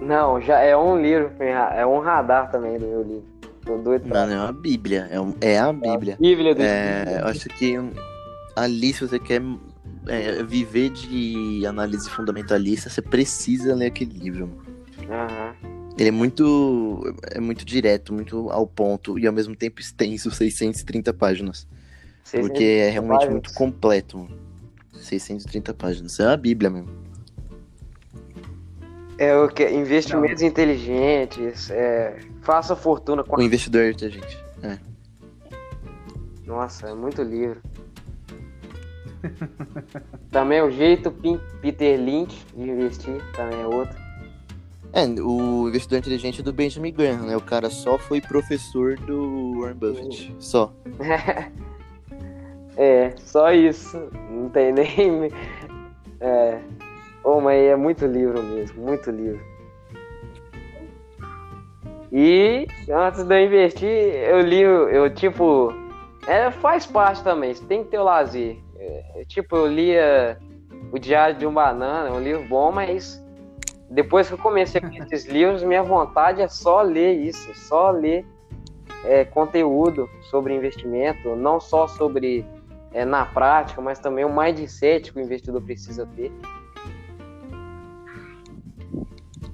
[0.00, 3.24] Não, já é um livro, é um radar também do meu livro.
[3.64, 4.20] Tô doido pra...
[4.20, 6.12] Mano, é uma bíblia, é, um, é a bíblia.
[6.12, 7.76] É a bíblia do é, Eu acho que
[8.56, 9.42] ali, se você quer
[10.06, 14.46] é, viver de análise fundamentalista, você precisa ler aquele livro.
[14.98, 15.78] Uhum.
[15.98, 21.12] Ele é muito, é muito direto, muito ao ponto e ao mesmo tempo extenso, 630
[21.12, 21.66] páginas.
[22.24, 23.32] 630 porque é realmente páginas.
[23.32, 24.28] muito completo.
[25.08, 26.20] 630 páginas.
[26.20, 26.90] É a Bíblia mesmo.
[29.18, 29.68] É o que?
[29.68, 30.48] Investimentos Não.
[30.48, 33.36] inteligentes, é, faça fortuna com.
[33.36, 34.38] O investidor inteligente.
[34.62, 34.78] É.
[36.46, 37.60] Nossa, é muito livro.
[40.30, 41.12] também o jeito
[41.60, 43.98] Peter Lynch de investir, também é outro.
[44.92, 47.36] É, o investidor inteligente é do Benjamin Graham, né?
[47.36, 50.34] O cara só foi professor do Warren Buffett.
[50.38, 50.72] Só.
[52.78, 54.08] é, só isso.
[54.30, 55.30] Não tem nem.
[56.20, 56.60] É.
[57.24, 59.44] Oh, mas é muito livro mesmo, muito livro.
[62.12, 65.74] E antes de eu investir, eu li, eu tipo.
[66.26, 68.58] É, faz parte também, você tem que ter o lazer.
[68.78, 70.38] É, tipo, eu lia
[70.92, 73.22] O Diário de um Banana, um livro bom, mas
[73.90, 78.24] depois que eu comecei com esses livros, minha vontade é só ler isso, só ler
[79.04, 82.44] é, conteúdo sobre investimento, não só sobre
[82.92, 86.32] é, na prática, mas também o mindset que o investidor precisa ter.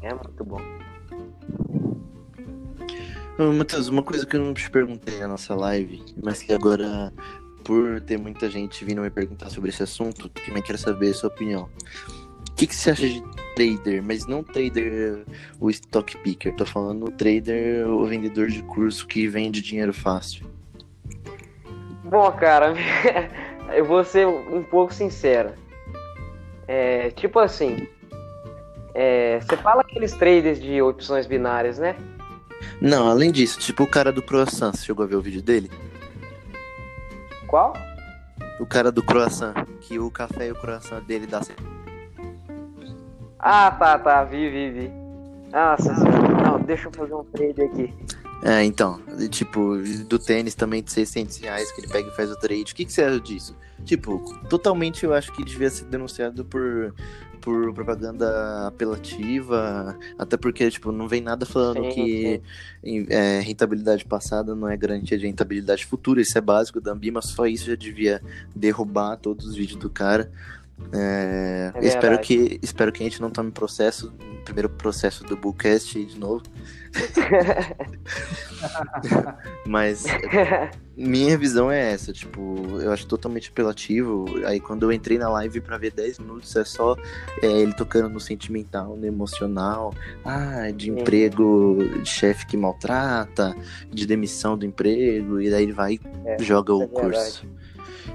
[0.02, 0.60] É muito bom.
[3.36, 7.12] Matheus, uma coisa que eu não te perguntei na nossa live, mas que agora,
[7.64, 11.30] por ter muita gente vindo me perguntar sobre esse assunto, também quero saber a sua
[11.30, 11.68] opinião.
[12.48, 13.20] O que, que você acha de
[13.56, 15.24] trader, mas não trader
[15.58, 20.53] o stock picker, tô falando trader, o vendedor de curso que vende dinheiro fácil?
[22.04, 22.74] Bom, cara,
[23.74, 25.52] eu vou ser um pouco sincero.
[26.68, 27.88] É, tipo assim,
[28.94, 31.96] é, você fala aqueles traders de opções binárias, né?
[32.80, 35.70] Não, além disso, tipo o cara do croissant, você chegou a ver o vídeo dele?
[37.46, 37.74] Qual?
[38.60, 41.40] O cara do croissant, que o café e o croissant dele dá
[43.46, 44.92] ah, tá, tá, vi, vi, vi.
[45.52, 47.94] Nossa senhora, não, deixa eu fazer um trade aqui.
[48.44, 52.36] É, então, tipo, do tênis também de 600 reais que ele pega e faz o
[52.36, 52.72] trade.
[52.72, 53.56] O que, que você acha disso?
[53.86, 56.94] Tipo, totalmente eu acho que devia ser denunciado por,
[57.40, 62.42] por propaganda apelativa, até porque, tipo, não vem nada falando sim, que
[62.84, 63.06] sim.
[63.08, 67.46] É, rentabilidade passada não é garantia de rentabilidade futura, isso é básico da Ambima, só
[67.46, 68.20] isso já devia
[68.54, 70.30] derrubar todos os vídeos do cara.
[70.92, 74.12] É, é espero, que, espero que a gente não tome processo,
[74.44, 76.42] primeiro processo do Bullcast de novo.
[79.66, 80.04] Mas
[80.96, 84.26] minha visão é essa, tipo, eu acho totalmente apelativo.
[84.46, 86.96] Aí quando eu entrei na live para ver 10 minutos, é só
[87.42, 89.92] é, ele tocando no sentimental, no emocional,
[90.24, 93.54] ah, de emprego, de chefe que maltrata,
[93.90, 97.46] de demissão do emprego, e daí ele vai e é, joga o é curso.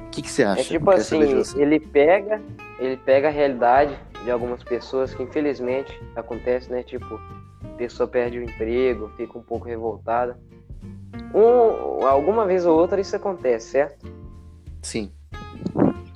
[0.10, 0.62] O que, que você acha?
[0.62, 1.22] É tipo assim,
[1.56, 2.42] ele pega,
[2.80, 6.82] ele pega a realidade de algumas pessoas que infelizmente acontece, né?
[6.82, 7.22] Tipo,
[7.64, 10.36] a pessoa perde o emprego, fica um pouco revoltada.
[11.32, 14.12] Um, alguma vez ou outra isso acontece, certo?
[14.82, 15.12] Sim.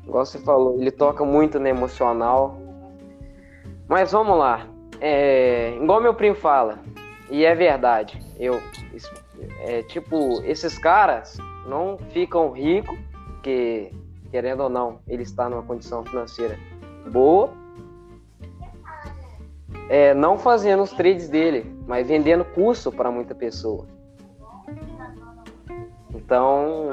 [0.04, 2.58] Igual você falou, ele toca muito no emocional.
[3.88, 4.68] Mas vamos lá.
[5.00, 6.80] É, igual meu primo fala,
[7.30, 8.20] e é verdade.
[8.40, 8.60] Eu,
[9.60, 12.98] é, tipo, esses caras não ficam ricos
[13.44, 13.92] porque,
[14.32, 16.58] querendo ou não, ele está numa condição financeira
[17.12, 17.52] boa.
[19.90, 23.86] É, não fazendo os trades dele, mas vendendo curso para muita pessoa.
[26.16, 26.88] Então,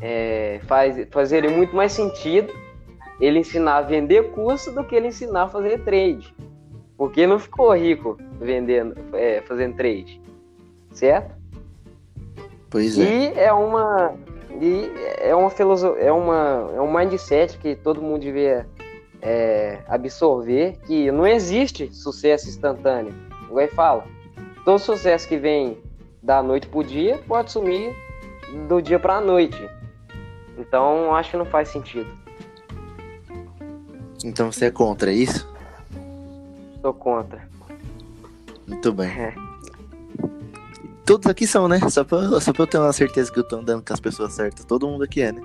[0.00, 2.52] é, faz, fazeria muito mais sentido
[3.20, 6.34] ele ensinar a vender curso do que ele ensinar a fazer trade.
[6.96, 10.20] Porque não ficou rico vendendo, é, fazendo trade.
[10.90, 11.32] Certo?
[12.68, 13.02] Pois é.
[13.02, 14.16] E é uma,
[14.60, 18.66] e é uma filosofia, é, uma, é um mindset que todo mundo devia
[19.22, 23.14] é, absorver, que não existe sucesso instantâneo.
[23.44, 24.04] Igual ele fala,
[24.64, 25.78] todo sucesso que vem
[26.22, 27.94] da noite pro dia pode sumir
[28.68, 29.68] do dia para a noite.
[30.58, 32.10] Então acho que não faz sentido.
[34.24, 35.48] Então você é contra isso?
[36.82, 37.48] Sou contra.
[38.66, 39.08] Muito bem.
[39.08, 39.47] É.
[41.08, 41.80] Todos aqui são, né?
[41.88, 44.34] Só pra, só pra eu ter uma certeza que eu tô andando com as pessoas
[44.34, 44.64] certas.
[44.66, 45.40] Todo mundo aqui é, né?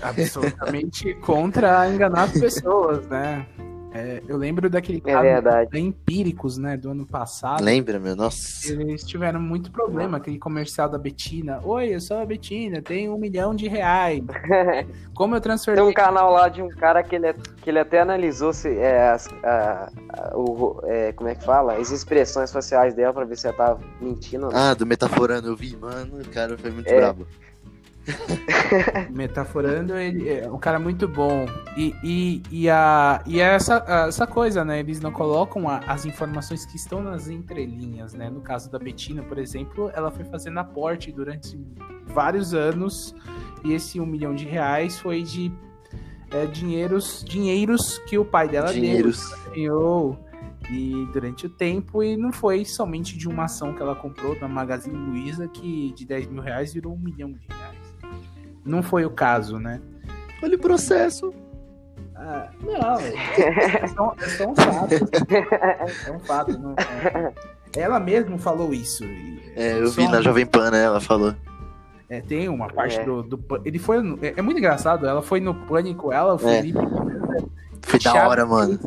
[0.00, 3.44] absolutamente contra enganar as pessoas, né?
[3.92, 5.70] É, eu lembro daquele É caso verdade.
[5.70, 7.62] da Empíricos, né, do ano passado.
[7.64, 8.14] Lembra, meu?
[8.14, 8.70] Nossa.
[8.70, 11.60] Eles tiveram muito problema, aquele comercial da Betina.
[11.64, 14.22] Oi, eu sou a Betina, tenho um milhão de reais.
[15.14, 18.00] Como eu transferi Tem um canal lá de um cara que ele, que ele até
[18.00, 21.74] analisou se, é, as, a- a- o, é, como é que fala?
[21.76, 24.46] As expressões faciais dela pra ver se ela tava mentindo.
[24.46, 24.58] ou não.
[24.58, 26.20] Ah, do Metaforando, eu vi, mano.
[26.20, 26.96] O cara foi muito É.
[26.96, 27.26] brabo.
[29.10, 31.46] metaforando, ele é um cara muito bom.
[31.76, 34.80] E, e, e, a, e é essa, essa coisa, né?
[34.80, 38.30] Eles não colocam a- as informações que estão nas entrelinhas, né?
[38.30, 41.58] No caso da Betina, por exemplo, ela foi fazendo aporte durante
[42.06, 43.14] vários anos.
[43.64, 45.52] E esse um milhão de reais foi de
[46.30, 48.80] é, dinheiros, dinheiros que o pai dela deu.
[48.80, 49.32] Dinheiros.
[49.54, 50.18] ganhou
[50.70, 54.46] e durante o tempo e não foi somente de uma ação que ela comprou da
[54.46, 57.67] Magazine Luiza que de 10 mil reais virou um milhão de reais.
[58.68, 59.80] Não foi o caso, né?
[60.42, 61.32] Olha o processo.
[62.14, 64.94] Ah, não, é só, é só um fato.
[66.06, 66.58] É um fato.
[66.58, 67.32] Não, é-
[67.76, 69.04] ela mesma falou isso.
[69.56, 70.84] É, eu vi na Jovem Pan, né?
[70.84, 71.34] Ela falou.
[72.10, 73.04] É, tem uma parte É.
[73.04, 73.40] do, do.
[73.64, 74.00] Ele foi.
[74.02, 75.06] no- É, é muito engraçado.
[75.06, 76.56] Ela foi no pânico, ela, o É.
[76.56, 76.78] Felipe.
[77.82, 78.78] Foi da hora, mano.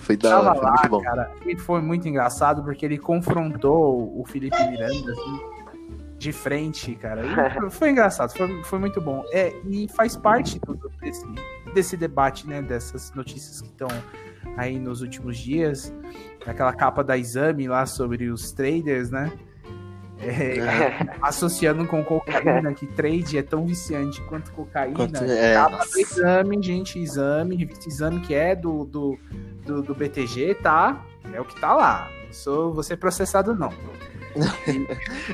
[0.00, 1.00] Foi da hora, foi lá, muito bom.
[1.02, 1.30] cara.
[1.46, 5.40] E foi muito engraçado porque ele confrontou o Felipe Miranda, assim,
[6.18, 7.22] de frente, cara.
[7.24, 9.24] E foi, engraçado, foi, foi muito bom.
[9.32, 10.60] É, e faz parte
[11.00, 11.24] desse,
[11.72, 12.60] desse debate, né?
[12.60, 13.88] Dessas notícias que estão
[14.56, 15.94] aí nos últimos dias.
[16.46, 19.32] Aquela capa da exame lá sobre os traders, né?
[20.20, 20.56] É,
[21.22, 24.96] associando com cocaína, que trade é tão viciante quanto cocaína.
[24.96, 29.16] Quanto- é, Capa do exame, gente, exame, revista exame que é do, do,
[29.64, 31.00] do, do BTG, tá?
[31.32, 32.10] É o que tá lá.
[32.26, 33.70] Não sou você processado, não.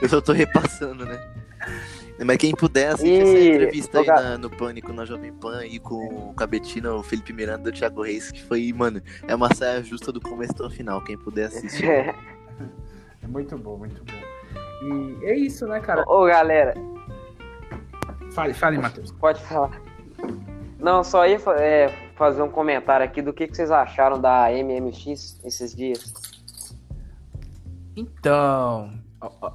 [0.00, 1.20] Eu só tô repassando, né?
[2.24, 5.78] Mas quem puder assistir E- essa entrevista aí na- no Pânico, na Jovem Pan, aí
[5.80, 9.52] com o Cabetina, o Felipe Miranda e o Thiago Reis, que foi, mano, é uma
[9.54, 11.02] saia justa do começo ao final.
[11.02, 11.84] Quem puder assistir.
[13.22, 15.18] É muito bom, muito bom.
[15.22, 16.04] E é isso, né, cara?
[16.06, 16.74] Ô, galera,
[18.32, 19.10] Fale, fale, Matheus.
[19.12, 19.80] pode falar.
[20.78, 25.40] Não, só ia é, fazer um comentário aqui do que, que vocês acharam da MMX
[25.42, 26.12] esses dias.
[27.96, 28.92] Então,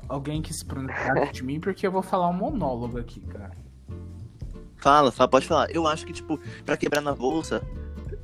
[0.07, 3.51] alguém que se pronunciar de mim, porque eu vou falar um monólogo aqui, cara.
[4.77, 5.69] Fala, fala, pode falar.
[5.71, 7.61] Eu acho que, tipo, pra quebrar na bolsa,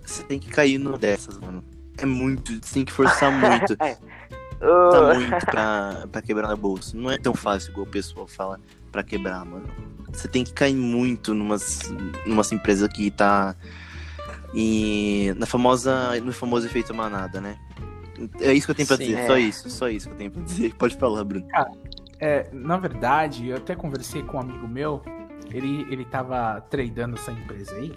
[0.05, 1.63] você tem que cair numa dessas, mano.
[1.97, 3.75] É muito, você tem que forçar muito.
[4.57, 6.95] Tá muito pra, pra quebrar na bolsa.
[6.95, 9.67] Não é tão fácil igual o pessoal fala pra quebrar, mano.
[10.11, 11.81] Você tem que cair muito numas,
[12.25, 13.53] numas empresas que tá
[14.53, 17.59] em, na famosa, no famoso efeito manada, né?
[18.39, 19.27] É isso que eu tenho pra Sim, dizer, é.
[19.27, 20.73] só isso, só isso que eu tenho pra dizer.
[20.77, 21.47] Pode falar, Bruno.
[22.19, 25.01] É, na verdade, eu até conversei com um amigo meu,
[25.51, 27.93] ele, ele tava tradando essa empresa aí,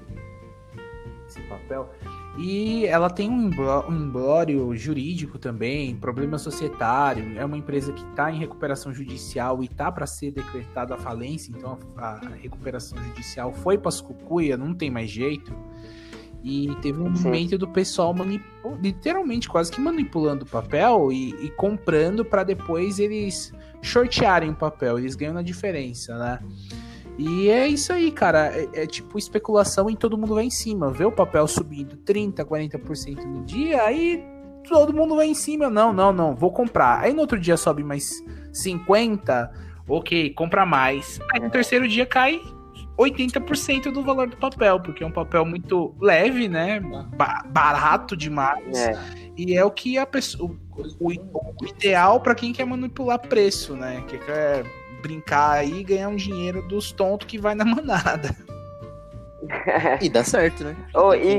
[1.28, 1.88] esse papel,
[2.36, 3.50] e ela tem um
[3.88, 9.90] emblório jurídico também, problema societário, é uma empresa que está em recuperação judicial e tá
[9.90, 14.72] para ser decretada a falência, então a, a recuperação judicial foi para as cucuia, não
[14.72, 15.52] tem mais jeito.
[16.42, 17.24] E teve um Sim.
[17.24, 18.14] momento do pessoal
[18.80, 24.98] literalmente quase que manipulando o papel e, e comprando para depois eles shortearem o papel,
[24.98, 26.38] eles ganham na diferença, né?
[27.18, 28.52] E é isso aí, cara.
[28.56, 30.90] É, é tipo especulação e todo mundo vai em cima.
[30.90, 34.24] Vê o papel subindo 30%, 40% no dia, aí
[34.68, 35.68] todo mundo vai em cima.
[35.68, 37.00] Não, não, não, vou comprar.
[37.00, 38.22] Aí no outro dia sobe mais
[38.52, 39.50] 50%,
[39.88, 41.20] ok, compra mais.
[41.32, 42.40] Aí no terceiro dia cai
[42.98, 46.80] 80% do valor do papel, porque é um papel muito leve, né?
[47.16, 48.76] Ba- barato demais.
[48.76, 48.92] É.
[49.36, 50.50] E é o que a pessoa.
[50.98, 54.02] O, o ideal para quem quer manipular preço, né?
[54.08, 54.64] Que quer
[55.00, 58.34] brincar aí e ganhar um dinheiro dos tontos que vai na manada.
[60.02, 60.76] E dá certo, né?
[60.92, 61.38] Que e-.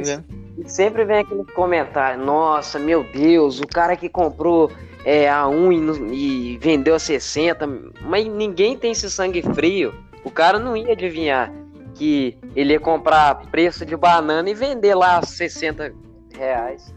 [0.57, 4.71] E sempre vem aquele comentário, nossa, meu Deus, o cara que comprou
[5.05, 5.71] é, a 1
[6.13, 7.67] e, e vendeu a 60,
[8.01, 9.93] mas ninguém tem esse sangue frio.
[10.23, 11.51] O cara não ia adivinhar
[11.95, 15.93] que ele ia comprar preço de banana e vender lá 60
[16.37, 16.93] reais,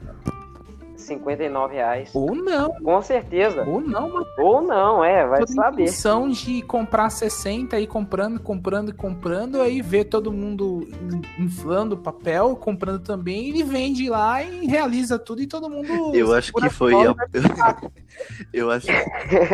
[0.97, 2.11] 59 reais.
[2.15, 3.65] Ou não, Com certeza.
[3.67, 4.27] ou não, mano.
[4.39, 5.83] Ou não, é, vai Toda saber.
[5.83, 10.87] intenção de comprar 60 e comprando, comprando e comprando, aí vê todo mundo
[11.39, 16.15] in- inflando o papel, comprando também, ele vende lá e realiza tudo e todo mundo.
[16.15, 17.15] Eu acho que foi a...
[18.53, 18.87] eu acho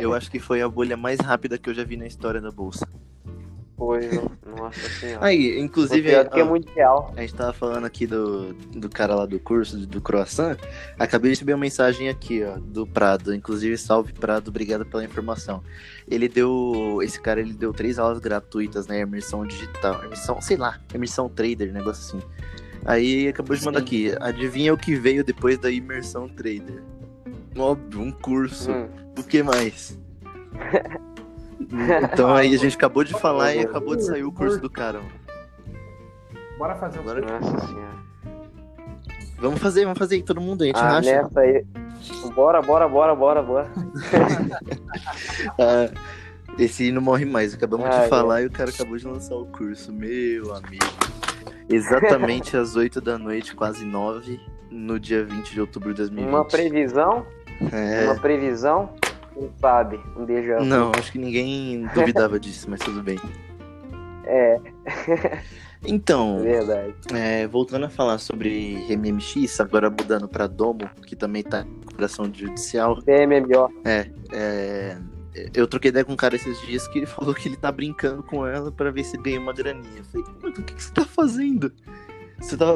[0.03, 2.51] eu acho que foi a bolha mais rápida que eu já vi na história da
[2.51, 2.87] bolsa.
[3.79, 4.11] Foi,
[4.45, 5.25] nossa senhora.
[5.25, 7.15] Aí, inclusive, pior que ó, muito real.
[7.17, 10.59] a gente tava falando aqui do, do cara lá do curso, do croissant.
[10.99, 13.33] Acabei de receber uma mensagem aqui, ó, do Prado.
[13.33, 15.63] Inclusive, salve Prado, obrigado pela informação.
[16.09, 16.99] Ele deu.
[17.03, 18.99] Esse cara ele deu três aulas gratuitas, né?
[18.99, 20.05] Imersão digital.
[20.07, 22.27] Imersão, sei lá, imersão trader, negócio assim.
[22.85, 23.85] Aí acabou de mandar Sim.
[23.85, 24.13] aqui.
[24.19, 26.83] Adivinha o que veio depois da imersão trader?
[27.57, 28.73] Óbvio, um curso.
[28.73, 28.89] Hum.
[29.17, 29.97] O que mais?
[32.13, 35.01] Então aí a gente acabou de falar e acabou de sair o curso do cara.
[36.59, 37.99] Bora fazer um Agora- Nossa senhora.
[39.41, 41.23] Vamos fazer, vamos fazer aí, todo mundo, a gente Ah, racha.
[41.23, 41.65] nessa aí.
[42.35, 43.69] Bora, bora, bora, bora, bora.
[45.59, 45.91] Ah,
[46.59, 49.47] esse não morre mais, acabamos Ah, de falar e o cara acabou de lançar o
[49.47, 50.85] curso, meu amigo.
[51.69, 54.41] Exatamente às 8 da noite, quase 9,
[54.71, 56.29] no dia 20 de outubro de 2020.
[56.29, 57.27] Uma previsão,
[57.73, 58.91] É, uma previsão,
[59.39, 60.65] quem sabe, um déjà vu.
[60.65, 63.19] não, acho que ninguém duvidava disso, mas tudo bem.
[64.25, 64.61] É,
[65.87, 66.95] Então, verdade.
[67.15, 72.31] é, voltando a falar sobre MMX, agora mudando pra Domo, que também tá em recuperação
[72.33, 73.71] judicial, BMMO.
[73.85, 74.97] É,
[75.55, 78.23] eu troquei ideia com um cara esses dias que ele falou que ele tá brincando
[78.23, 79.99] com ela pra ver se ganha uma graninha.
[79.99, 81.73] Eu falei, o que, que você tá fazendo?
[82.41, 82.67] Você tá.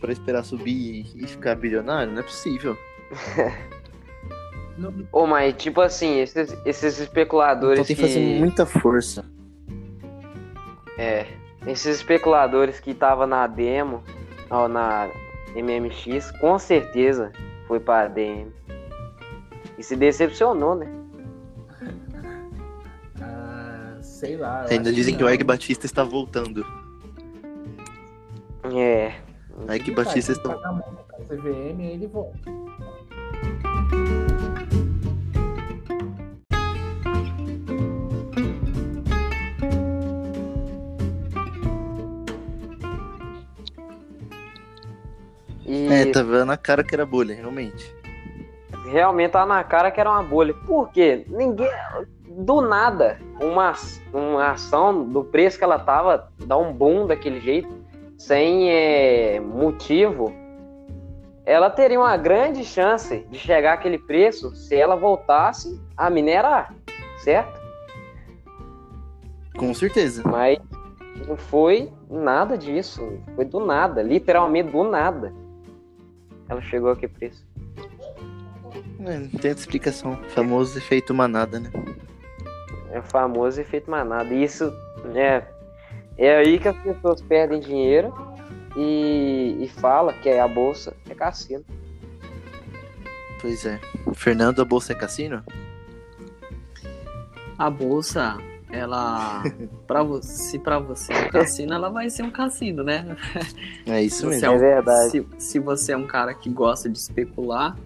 [0.00, 2.12] Pra esperar subir e ficar bilionário?
[2.12, 2.76] Não é possível.
[5.12, 8.08] Ô, mas tipo assim, esses, esses especuladores Então tem que que...
[8.08, 9.24] fazer muita força.
[10.96, 11.26] É,
[11.66, 14.02] esses especuladores que tava na demo,
[14.48, 15.08] ó, na
[15.54, 17.32] MMX, com certeza
[17.66, 18.50] foi pra DM.
[19.78, 20.86] E se decepcionou, né?
[23.22, 24.64] Ah, sei lá.
[24.70, 25.28] Ainda dizem que não.
[25.28, 26.64] o Ike Batista está voltando.
[28.74, 29.14] É,
[29.74, 30.82] Ike Ele Batista faz, está.
[31.28, 32.38] CVM e ele volta.
[45.64, 47.94] e É, tava na cara que era bolha, realmente.
[48.90, 50.54] realmente tá na cara que era uma bolha.
[50.66, 51.24] Por quê?
[51.28, 51.70] Ninguém.
[52.28, 53.74] Do nada, uma,
[54.12, 57.68] uma ação do preço que ela tava dá um boom daquele jeito,
[58.20, 60.30] sem é, motivo.
[61.46, 66.74] Ela teria uma grande chance de chegar àquele preço se ela voltasse a minerar,
[67.24, 67.58] certo?
[69.56, 70.22] Com certeza.
[70.28, 70.58] Mas
[71.26, 73.18] não foi nada disso.
[73.34, 75.32] Foi do nada, literalmente do nada.
[76.46, 77.42] Ela chegou a que preço?
[79.06, 80.14] É, não tem explicação.
[80.28, 81.70] Famoso efeito manada, né?
[82.92, 84.28] É o famoso efeito manada.
[84.34, 84.70] E isso
[85.14, 85.42] é,
[86.26, 88.12] é aí que as pessoas perdem dinheiro
[88.76, 91.64] e, e fala que é a bolsa é cassino.
[93.40, 93.80] Pois é.
[94.14, 95.42] Fernando, a bolsa é cassino?
[97.58, 98.36] A bolsa,
[98.70, 99.42] ela.
[99.86, 103.16] Pra você, se pra você é um cassino, ela vai ser um cassino, né?
[103.86, 104.46] É isso Você mesmo.
[104.46, 105.10] é um- É verdade.
[105.10, 107.76] Se, se você é um cara que gosta de especular,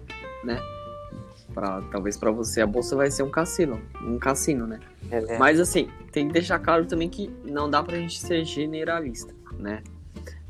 [0.43, 0.59] né?
[1.55, 3.81] Pra, talvez pra você a bolsa vai ser um cassino.
[4.03, 4.77] Um cassino, né?
[5.09, 5.39] É verdade.
[5.39, 9.81] Mas assim, tem que deixar claro também que não dá pra gente ser generalista, né?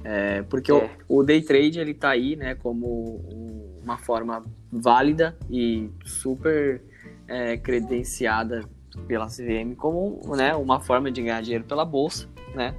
[0.04, 0.90] É, porque É.
[1.08, 2.88] O, o day trade ele tá aí, né, como
[3.32, 6.82] um- uma forma válida e super
[7.28, 8.66] é, credenciada
[9.08, 12.74] pela CVM como né, uma forma de ganhar dinheiro pela bolsa, né?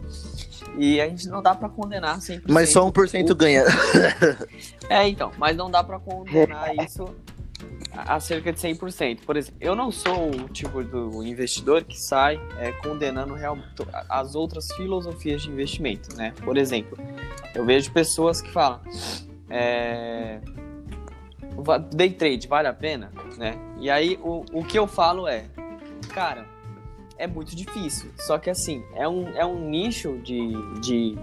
[0.78, 2.42] E a gente não dá pra condenar 100%.
[2.48, 3.62] Mas só 1% ganha.
[4.88, 7.04] É, então, mas não dá pra condenar isso
[7.92, 9.20] a cerca de 100%.
[9.24, 13.58] Por exemplo, eu não sou o tipo do investidor que sai é, condenando real,
[14.08, 16.32] as outras filosofias de investimento, né?
[16.44, 16.98] Por exemplo,
[17.54, 18.80] eu vejo pessoas que falam
[19.48, 20.40] é,
[21.94, 23.58] day trade vale a pena, né?
[23.78, 25.46] E aí o, o que eu falo é,
[26.12, 26.46] cara,
[27.18, 28.10] é muito difícil.
[28.18, 31.16] Só que assim, é um, é um nicho de, de,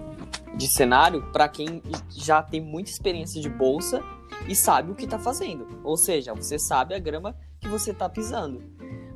[0.54, 4.02] de cenário para quem já tem muita experiência de bolsa
[4.48, 5.66] e sabe o que tá fazendo.
[5.82, 8.62] Ou seja, você sabe a grama que você tá pisando.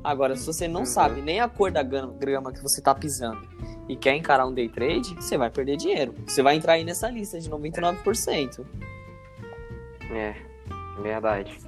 [0.03, 0.85] Agora, se você não Uhum.
[0.85, 3.41] sabe nem a cor da grama que você tá pisando
[3.87, 6.15] e quer encarar um day trade, você vai perder dinheiro.
[6.25, 8.65] Você vai entrar aí nessa lista de 99%.
[10.09, 10.35] É,
[11.01, 11.59] verdade.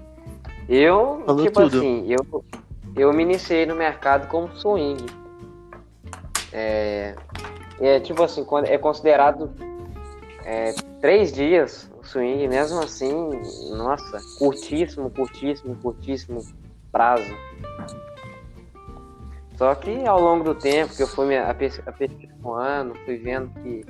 [0.70, 1.78] Eu, Falou tipo tudo.
[1.78, 2.46] assim, eu,
[2.96, 5.06] eu me iniciei no mercado como swing.
[6.54, 7.16] É,
[7.82, 9.52] é tipo assim, quando é considerado
[10.46, 13.12] é, três dias swing, mesmo assim,
[13.76, 16.42] nossa, curtíssimo, curtíssimo, curtíssimo
[16.92, 17.34] prazo.
[19.58, 23.86] Só que ao longo do tempo que eu fui me aperfeiçoando, fui vendo que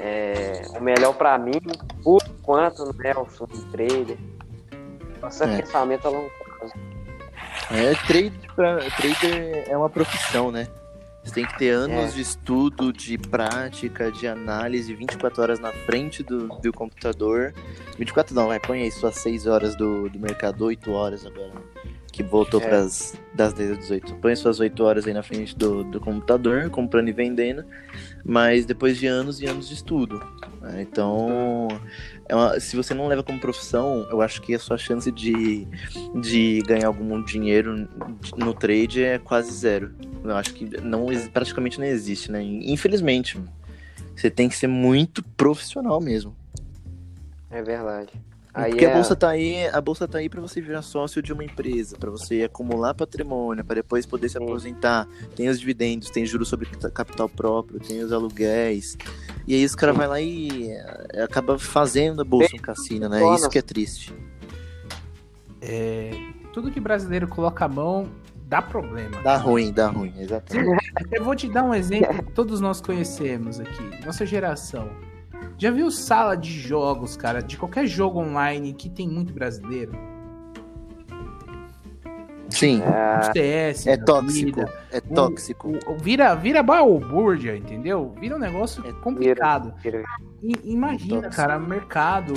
[0.00, 1.60] é, o melhor pra mim,
[2.02, 4.18] por enquanto, não é o swing trader.
[5.22, 5.56] Nossa, É.
[5.62, 6.74] pensamento a longo prazo.
[7.70, 10.66] É, trade pra, trader é uma profissão, né?
[11.26, 12.14] Você tem que ter anos É.
[12.14, 17.52] de estudo, de prática, de análise, 24 horas na frente do, do computador.
[17.98, 21.52] 24 não, vai, põe aí suas 6 horas do, do mercado, 8 horas agora.
[22.16, 22.66] Que voltou É.
[22.66, 24.14] pras das 10 às 18.
[24.14, 27.62] Põe suas 8 horas aí na frente do, do computador, comprando e vendendo.
[28.24, 30.18] Mas depois de anos e anos de estudo.
[30.62, 30.80] né?
[30.80, 31.68] Então,
[32.26, 35.68] é uma- se você não leva como profissão, eu acho que a sua chance de,
[36.22, 37.86] de ganhar algum dinheiro
[38.34, 39.92] no trade é quase zero.
[40.24, 42.42] Eu acho que não, praticamente não existe, né?
[42.42, 43.38] Infelizmente.
[44.16, 46.34] Você tem que ser muito profissional mesmo.
[47.50, 48.08] É verdade.
[48.56, 51.20] Aí Porque é- a bolsa tá aí, a bolsa tá aí para você virar sócio
[51.20, 54.44] de uma empresa, para você acumular patrimônio, para depois poder se Sim.
[54.44, 55.06] aposentar.
[55.36, 58.96] Tem os dividendos, tem juros sobre capital próprio, tem os aluguéis.
[59.46, 63.22] E aí os caras vai lá e eh, acaba fazendo a bolsa um cassino, né?
[63.34, 64.14] Isso que é triste.
[65.60, 66.12] É,
[66.54, 68.08] tudo que brasileiro coloca a mão
[68.46, 69.20] dá problema.
[69.22, 70.80] Dá ruim, dá ruim, exatamente.
[71.12, 74.88] Eu vou te dar um exemplo que todos nós conhecemos aqui, nossa geração.
[75.58, 79.92] Já viu sala de jogos, cara, de qualquer jogo online que tem muito brasileiro?
[82.48, 85.68] Sim, é, CS, é tóxico, vida, é tóxico.
[85.68, 88.14] o- o- vira, vira balbúrdia, entendeu?
[88.20, 89.74] Vira um negócio É, complicado.
[89.82, 90.04] vira-
[90.42, 91.36] I- imagina, Tóxico.
[91.36, 92.34] cara, mercado.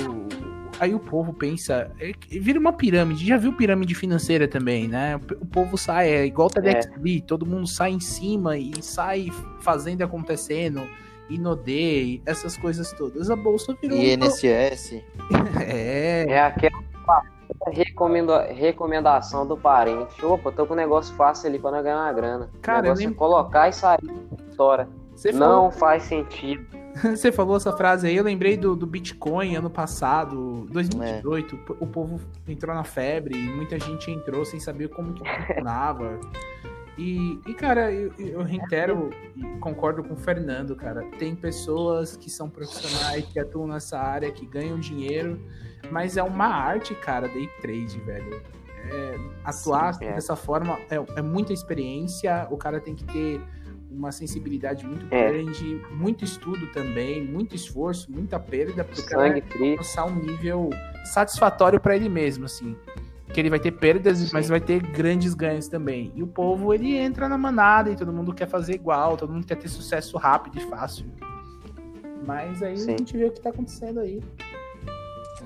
[0.80, 3.26] Aí o povo pensa, é vira uma pirâmide.
[3.26, 5.16] Já viu pirâmide financeira também, né?
[5.16, 9.28] O O povo sai, é igual o TEDxB, todo mundo sai em cima e sai
[9.60, 10.82] fazendo e acontecendo,
[11.30, 13.30] Inodê, essas coisas todas.
[13.30, 13.98] A bolsa virou.
[13.98, 15.02] um INSS.
[15.60, 16.80] É, é aquela
[17.68, 20.24] recomenda, recomendação do parente.
[20.24, 22.50] Opa, tô com um negócio fácil ali pra não ganhar uma grana.
[22.62, 23.98] Cara, o é colocar e sair.
[25.14, 26.66] Você falou, Não faz sentido.
[27.02, 31.58] você falou essa frase aí, eu lembrei do, do Bitcoin ano passado, 2018.
[31.80, 36.18] O povo entrou na febre e muita gente entrou sem saber como que funcionava.
[37.00, 41.02] E, e, cara, eu, eu reitero e concordo com o Fernando, cara.
[41.18, 45.40] Tem pessoas que são profissionais, que atuam nessa área, que ganham dinheiro,
[45.90, 48.42] mas é uma arte, cara, day trade, velho.
[48.92, 50.12] É, atuar Sim, é.
[50.12, 53.40] dessa forma é, é muita experiência, o cara tem que ter
[53.90, 55.30] uma sensibilidade muito É.
[55.32, 59.70] grande, muito estudo também, muito esforço, muita perda, pro cara Sangue frio.
[59.72, 60.68] alcançar um nível
[61.04, 62.76] satisfatório pra ele mesmo, assim.
[63.32, 64.30] Que ele vai ter perdas, Sim.
[64.32, 66.12] mas vai ter grandes ganhos também.
[66.16, 69.46] E o povo, ele entra na manada e todo mundo quer fazer igual, todo mundo
[69.46, 71.06] quer ter sucesso rápido e fácil.
[72.26, 72.94] Mas aí Sim.
[72.94, 74.20] a gente vê o que tá acontecendo aí.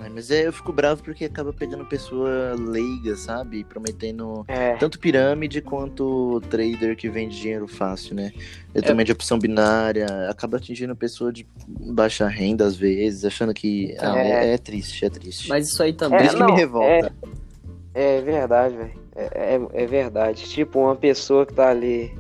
[0.01, 3.63] Ai, Mas é, eu fico bravo porque acaba pegando pessoa leiga, sabe?
[3.63, 8.33] Prometendo É, tanto pirâmide quanto trader que vende dinheiro fácil, né?
[8.75, 13.95] Eu também de opção binária, acaba atingindo pessoa de baixa renda às vezes, achando que
[14.01, 14.47] ah, É.
[14.51, 15.49] é, é triste, é triste.
[15.49, 16.19] Mas isso aí também.
[16.19, 17.15] É, isso que me não, revolta.
[17.95, 18.93] É verdade, velho.
[19.15, 20.45] É, é, é verdade.
[20.45, 22.13] Tipo, uma pessoa que tá ali.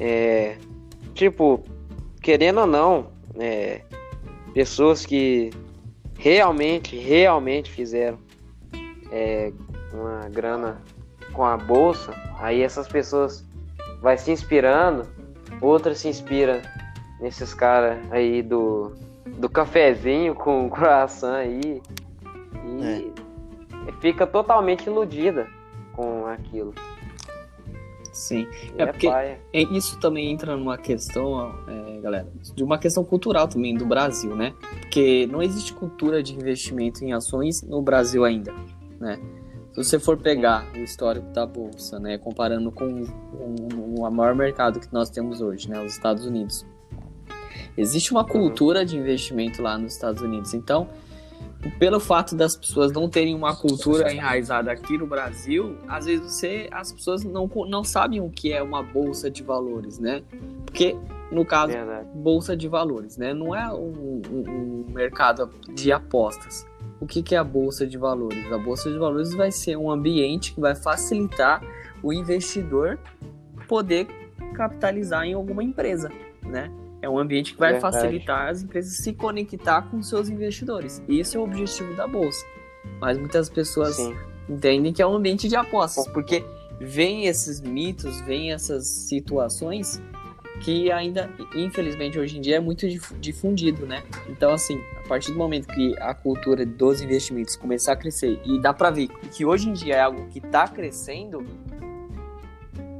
[0.00, 0.56] É,
[1.14, 1.62] tipo,
[2.20, 3.82] querendo ou não, é,
[4.52, 5.50] pessoas que
[6.18, 8.18] realmente, realmente fizeram
[9.12, 9.52] é,
[9.92, 10.82] uma grana
[11.32, 13.44] com a bolsa, aí essas pessoas
[14.00, 15.06] vai se inspirando,
[15.60, 16.60] outras se inspiram
[17.20, 18.94] nesses caras aí do,
[19.38, 21.82] do cafezinho com croissant aí
[22.64, 23.12] e
[24.00, 25.48] fica totalmente iludida
[25.94, 26.74] com aquilo.
[28.12, 28.46] Sim.
[28.76, 29.08] E É porque-.
[29.08, 29.38] É,
[29.70, 34.54] Isso também entra numa questão, é, galera, de uma questão cultural também do Brasil, né?
[34.80, 38.52] Porque não existe cultura de investimento em ações no Brasil ainda,
[38.98, 39.18] né?
[39.72, 44.80] Se você for pegar o histórico da bolsa, né, comparando com o, o maior mercado
[44.80, 46.66] que nós temos hoje, né, os Estados Unidos,
[47.76, 50.54] existe uma cultura de investimento lá nos Estados Unidos.
[50.54, 50.88] Então,
[51.78, 56.68] pelo fato das pessoas não terem uma cultura enraizada aqui no Brasil, às vezes você,
[56.72, 60.22] as pessoas não, não sabem o que é uma bolsa de valores, né?
[60.64, 60.96] Porque,
[61.30, 62.08] no caso, Verdade.
[62.14, 63.34] bolsa de valores, né?
[63.34, 66.66] Não é um, um- um mercado de apostas.
[66.98, 68.50] O que, que é a bolsa de valores?
[68.52, 71.62] A bolsa de valores vai ser um ambiente que vai facilitar
[72.02, 72.98] o investidor
[73.68, 74.06] poder
[74.54, 76.10] capitalizar em alguma empresa,
[76.42, 76.70] né?
[77.02, 77.94] É um ambiente que vai Verdade.
[77.96, 81.02] facilitar as empresas se conectar com seus investidores.
[81.08, 82.44] Esse é o objetivo da bolsa.
[83.00, 84.14] Mas muitas pessoas Sim.
[84.48, 86.44] entendem que é um ambiente de apostas, porque
[86.80, 90.00] vem esses mitos, vem essas situações
[90.62, 94.02] que ainda, infelizmente, hoje em dia é muito dif- difundido, né?
[94.28, 98.60] Então, assim, a partir do momento que a cultura dos investimentos começar a crescer, e
[98.60, 101.46] dá pra ver que hoje em dia é algo que tá crescendo,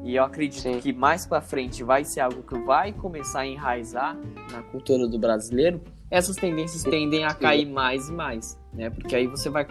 [0.02, 0.80] e eu acredito Sim.
[0.80, 4.16] que mais pra frente vai ser algo que vai começar a enraizar
[4.50, 5.80] na cultura do brasileiro,
[6.10, 8.90] essas tendências tendem a cair mais e mais, né?
[8.90, 9.66] Porque aí você vai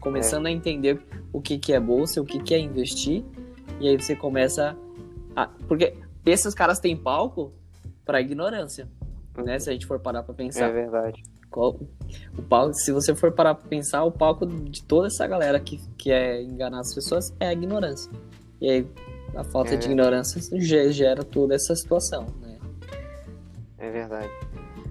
[0.00, 1.00] começando a entender
[1.32, 3.24] o que, que é bolsa, o que, que é investir,
[3.80, 4.76] E aí você começa
[5.34, 5.48] a.
[5.68, 7.52] Porque esses caras têm palco
[8.04, 8.88] pra ignorância.
[9.36, 9.58] Né?
[9.58, 10.68] Se a gente for parar pra pensar.
[10.68, 11.22] É verdade.
[11.50, 11.78] Qual-
[12.38, 15.78] o palco, se você for parar pra pensar, o palco de toda essa galera que,
[15.98, 18.10] que é enganar as pessoas é a ignorância.
[18.60, 18.86] E aí
[19.34, 19.76] a falta É.
[19.76, 22.58] de ignorância ge- gera toda essa situação, né?
[23.78, 24.30] É verdade.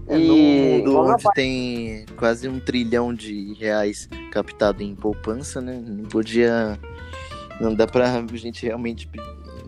[0.08, 5.82] É, E num mundo onde tem quase um trilhão de reais captado em poupança, né?
[5.86, 6.78] Não podia.
[7.62, 9.08] Não dá pra gente realmente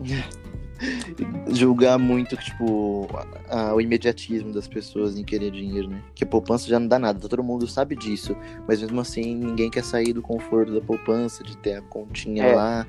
[1.48, 3.08] julgar muito, tipo,
[3.48, 6.02] a- a- o imediatismo das pessoas em querer dinheiro, né?
[6.14, 8.36] Que a poupança já não dá nada, todo mundo sabe disso.
[8.66, 12.54] Mas mesmo assim, ninguém quer sair do conforto da poupança, de ter a continha É.
[12.54, 12.86] lá.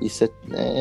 [0.00, 0.28] Isso é,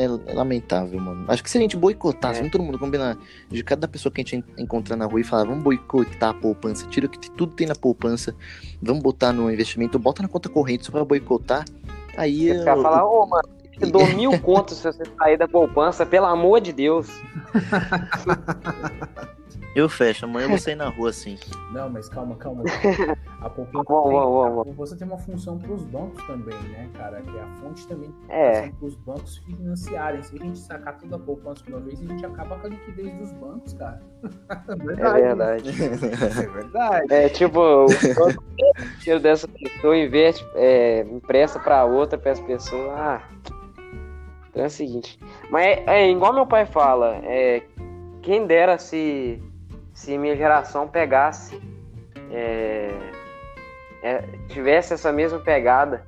[0.04, 1.26] é lamentável, mano.
[1.28, 2.42] Acho que se a gente boicotasse, É.
[2.42, 3.18] vamos todo mundo combinar,
[3.50, 6.34] de cada pessoa que a gente en- encontrar na rua e falar, vamos boicotar a
[6.36, 8.36] poupança, tira o que tudo tem na poupança,
[8.82, 11.66] vamos botar no investimento, bota na conta corrente só pra boicotar.
[12.16, 12.50] Aí.
[12.50, 13.50] Esse cara eu- fala, ô, mano,
[13.82, 17.08] eu dou mil contos se você sair da poupança, pelo amor de Deus.
[19.78, 21.38] Eu fecho, amanhã eu vou sair na rua assim.
[21.72, 22.64] Não, mas calma, calma.
[23.40, 24.64] A poupança, a vamos.
[24.66, 27.22] poupança tem uma função para os bancos também, né, cara?
[27.22, 28.70] Que é a fonte também É.
[28.70, 30.24] para os bancos financiarem.
[30.24, 32.70] Se a gente sacar toda a poupança de uma vez, a gente acaba com a
[32.72, 34.02] liquidez dos bancos, cara.
[34.98, 35.70] É verdade.
[36.42, 37.14] É verdade.
[37.14, 42.32] É tipo, o banco pega o dinheiro dessa pessoa, investe, é, empresta pra outra, pra
[42.32, 42.94] essa pessoa.
[42.98, 43.22] Ah,
[44.50, 45.20] então é o seguinte.
[45.52, 47.62] Mas é, é igual meu pai fala, é,
[48.24, 49.40] quem dera se,
[49.98, 51.60] se minha geração pegasse,
[52.32, 52.92] é,
[54.04, 56.06] é, tivesse essa mesma pegada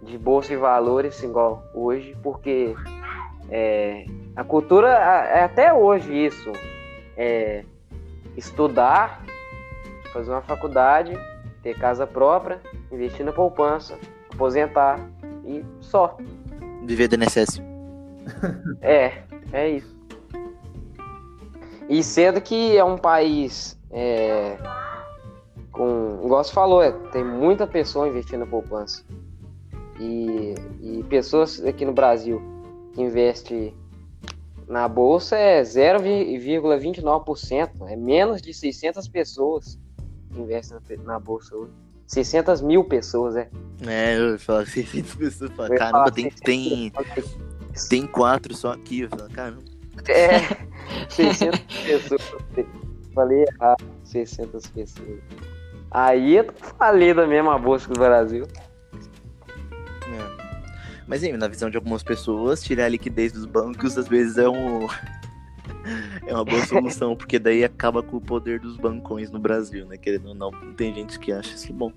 [0.00, 2.72] de bolsa e valores igual hoje, porque
[3.50, 6.52] é, a cultura é até hoje isso.
[7.16, 7.64] É,
[8.36, 9.20] estudar,
[10.12, 11.12] fazer uma faculdade,
[11.64, 12.60] ter casa própria,
[12.92, 13.98] investir na poupança,
[14.32, 15.00] aposentar
[15.44, 16.16] e só.
[16.84, 17.60] Viver do INSS.
[18.80, 19.91] É, é isso.
[21.92, 24.56] E sendo que é um país é,
[25.70, 29.04] com, igual você falou, é, tem muita pessoa investindo na poupança.
[30.00, 32.40] E, e pessoas aqui no Brasil
[32.94, 33.76] que investem
[34.66, 37.70] na bolsa é 0,29%.
[37.86, 39.78] É menos de 600 pessoas
[40.32, 41.72] que investem na, bolsa hoje.
[42.06, 43.50] 600 mil pessoas, é.
[43.86, 46.90] É, eu falo 600 pessoas, falo, caramba, tem, 600 tem,
[47.90, 49.00] tem quatro só aqui.
[49.00, 49.71] Eu falo, caramba.
[50.08, 50.40] É,
[51.08, 52.22] 600 pessoas.
[53.14, 55.20] Falei errado, 600 pessoas.
[55.90, 58.46] Aí eu falei da mesma bolsa que o Brasil.
[58.94, 60.42] É.
[61.06, 64.48] Mas hein, na visão de algumas pessoas, tirar a liquidez dos bancos às vezes é
[64.48, 64.86] um.
[66.24, 69.96] É uma boa solução, porque daí acaba com o poder dos bancões no Brasil, né?
[69.96, 71.92] Querendo ou não, tem gente que acha isso bom.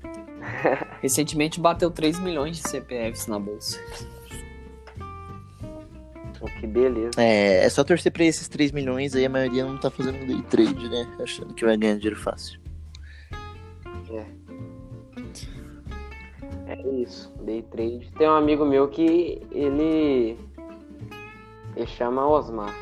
[1.00, 3.80] Recentemente bateu 3 milhões de CPFs na bolsa.
[6.60, 7.10] Que beleza.
[7.18, 10.42] É, é só torcer pra esses 3 milhões, aí a maioria não tá fazendo day
[10.42, 11.06] trade, né?
[11.20, 12.60] Achando que vai ganhar dinheiro fácil.
[16.66, 18.10] É isso, day trade.
[18.16, 20.36] Tem um amigo meu que ele.
[21.76, 22.74] Ele chama Osmar.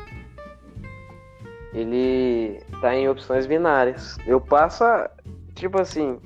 [1.73, 4.17] Ele tá em opções binárias.
[4.25, 4.83] Eu passo.
[4.83, 5.09] a-
[5.55, 6.17] Tipo assim,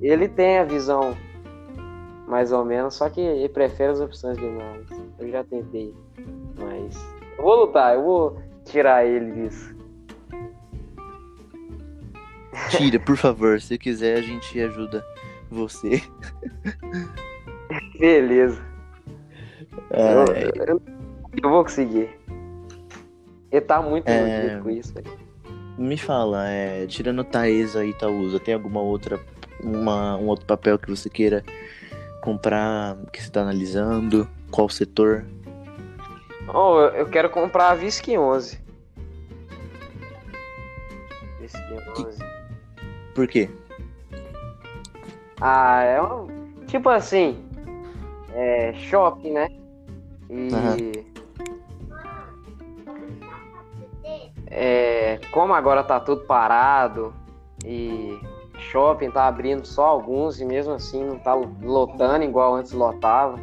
[0.00, 1.16] ele tem a visão
[2.26, 4.88] mais ou menos, só que ele prefere as opções binárias.
[5.18, 5.94] Eu já tentei,
[6.58, 6.96] mas.
[7.38, 9.74] Eu vou lutar, eu vou tirar ele disso.
[12.70, 15.04] Tira, por favor, se quiser a gente ajuda
[15.50, 16.02] você.
[17.98, 18.60] Beleza.
[19.90, 20.34] Eu,
[20.66, 20.82] eu-
[21.42, 22.10] eu vou conseguir.
[23.50, 24.60] Ele tá muito É.
[24.62, 25.10] com isso, velho.
[25.78, 29.18] Me fala, é, tirando Taesa e Itaúsa, tem alguma outra,
[29.62, 31.42] uma, um outro papel que você queira
[32.22, 34.28] comprar, que você tá analisando?
[34.50, 35.24] Qual setor?
[36.52, 38.58] Oh, eu- quero comprar a Visc 11.
[41.40, 41.56] Visc
[41.98, 42.18] 11.
[43.14, 43.48] Por quê?
[45.40, 46.26] Ah, é um.
[46.66, 47.44] Tipo assim.
[48.34, 48.72] É.
[48.74, 49.48] Shopping, né?
[50.28, 50.48] E.
[50.54, 50.76] Aham.
[54.46, 55.18] É.
[55.30, 57.14] Como agora tá tudo parado
[57.64, 58.18] e
[58.58, 63.38] shopping tá abrindo só alguns e mesmo assim não tá lotando igual antes lotava.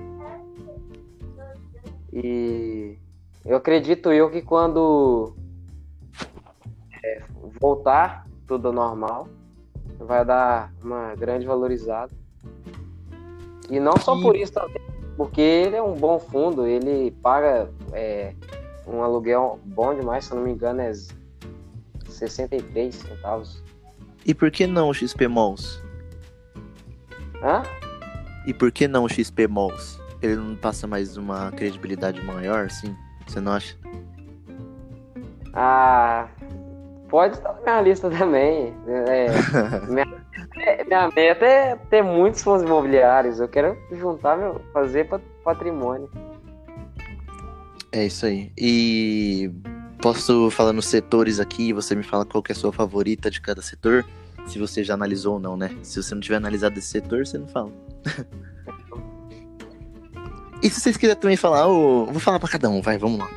[2.11, 2.97] E
[3.45, 5.35] eu acredito eu que quando
[7.03, 7.23] é,
[7.59, 9.27] voltar tudo normal,
[9.99, 12.11] vai dar uma grande valorizada.
[13.69, 14.81] E não só E- por isso também,
[15.17, 18.33] porque ele é um bom fundo, ele paga é,
[18.87, 20.91] um aluguel bom demais, se eu não me engano, é
[22.07, 23.61] 63 centavos.
[24.25, 25.81] E por que não o XP Malls?
[27.41, 27.63] Hã?
[28.45, 29.96] E por que não o XP Malls?
[30.21, 32.95] Ele não passa mais uma credibilidade maior, assim?
[33.27, 33.75] Você não acha?
[35.53, 36.27] Ah,
[37.09, 38.73] pode estar na minha lista também.
[38.87, 39.27] É,
[39.87, 40.05] minha,
[40.85, 43.39] minha meta é ter muitos fundos imobiliários.
[43.39, 45.07] Eu quero juntar, meu, fazer
[45.43, 46.09] patrimônio.
[47.91, 48.51] É isso aí.
[48.57, 49.51] E
[50.01, 53.41] posso falar nos setores aqui, você me fala qual que é a sua favorita de
[53.41, 54.05] cada setor?
[54.45, 55.75] Se você já analisou ou não, né?
[55.83, 57.71] Se você não tiver analisado esse setor, você não fala.
[60.61, 63.29] e se vocês quiserem também falar, oh, vou falar para cada um, vai, vamos lá.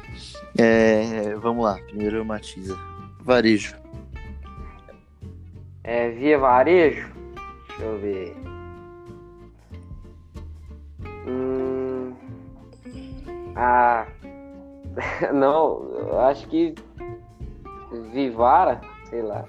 [0.58, 2.78] É, vamos lá, primeiro Matiza.
[3.20, 3.76] Varejo.
[5.84, 7.08] É, via varejo?
[7.68, 8.36] Deixa eu ver.
[11.26, 12.12] Hum...
[13.56, 14.06] Ah.
[15.32, 16.74] Não, eu acho que.
[18.12, 19.44] Vivara, sei lá.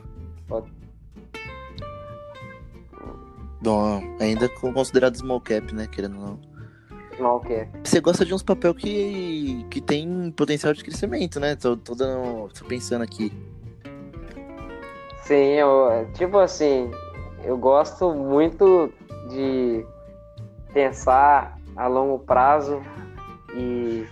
[3.62, 5.86] Bom, ainda considerado small cap, né?
[5.86, 6.51] Querendo ou não.
[7.12, 7.70] Cap.
[7.84, 11.56] Você gosta de uns papel que, que tem potencial de crescimento, né?
[11.56, 13.32] Tô, tô, dando, tô pensando aqui.
[15.24, 16.90] Sim, eu, tipo assim,
[17.44, 18.92] eu gosto muito
[19.30, 19.86] de
[20.74, 22.82] pensar a longo prazo
[23.56, 24.06] e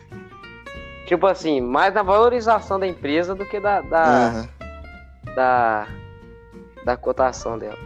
[1.06, 5.34] tipo assim, mais na valorização da empresa do que da da, uhum.
[5.36, 5.88] da,
[6.86, 7.78] da cotação dela.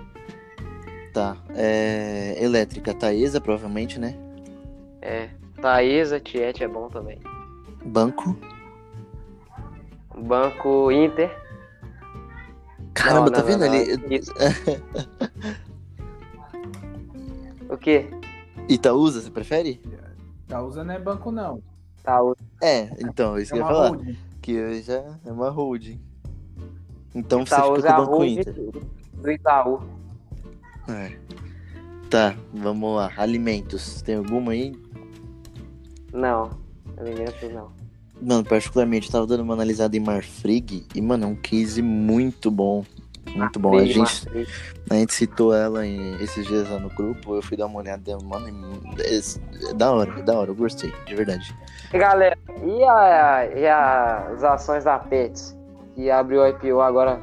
[1.13, 1.37] Tá.
[1.55, 4.17] É, elétrica, Taesa, provavelmente, né?
[5.03, 5.29] É.
[5.61, 7.19] Taesa, Tiete é bom também.
[7.85, 8.37] Banco?
[10.17, 11.29] Banco Inter.
[12.93, 14.21] Caramba, não, tá não, vendo não, ali?
[17.69, 18.09] o quê?
[18.69, 19.81] Itaúsa, você prefere?
[20.45, 21.61] Itaúsa não é banco, não.
[21.99, 22.37] Itaúsa.
[22.61, 23.89] É, então, isso é que eu ia falar.
[23.89, 24.17] Holding.
[24.41, 25.99] Que já é uma holding.
[27.13, 28.53] Então Itaúsa você fica com o Banco Inter.
[29.15, 29.81] Do Itaú.
[30.87, 31.17] É.
[32.09, 33.11] Tá, vamos lá.
[33.17, 34.01] Alimentos.
[34.01, 34.82] Tem alguma aí?
[36.13, 36.51] Não,
[36.97, 37.71] alimentos não.
[38.21, 42.49] Mano, particularmente, eu tava dando uma analisada em Marfrig e, mano, é um case muito
[42.49, 42.85] bom.
[43.35, 43.77] Muito bom.
[43.77, 44.29] A gente,
[44.89, 48.17] a gente citou ela em, esses dias lá no grupo, eu fui dar uma olhada,
[48.19, 48.47] mano,
[48.99, 51.55] é, é da hora, é da hora, eu gostei, de verdade.
[51.91, 55.57] E galera, e, a, e as ações da Pets,
[55.95, 57.19] que abriu o IPO agora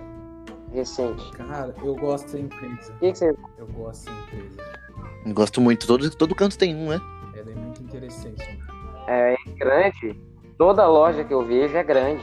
[0.72, 1.30] recente?
[1.32, 2.93] Cara, eu gosto da empresa.
[2.95, 3.36] O que, que você...
[3.59, 5.34] Eu gosto da empresa.
[5.34, 7.01] Gosto muito, todo, todo canto tem um, né?
[9.11, 10.16] É, é grande,
[10.56, 12.22] toda loja que eu vejo é grande.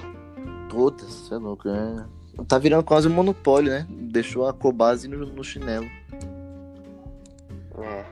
[0.69, 2.05] Todas, você é louco, é...
[2.47, 3.85] Tá virando quase um monopólio, né?
[3.89, 5.85] Deixou a Cobase no, no chinelo.
[7.79, 8.05] É.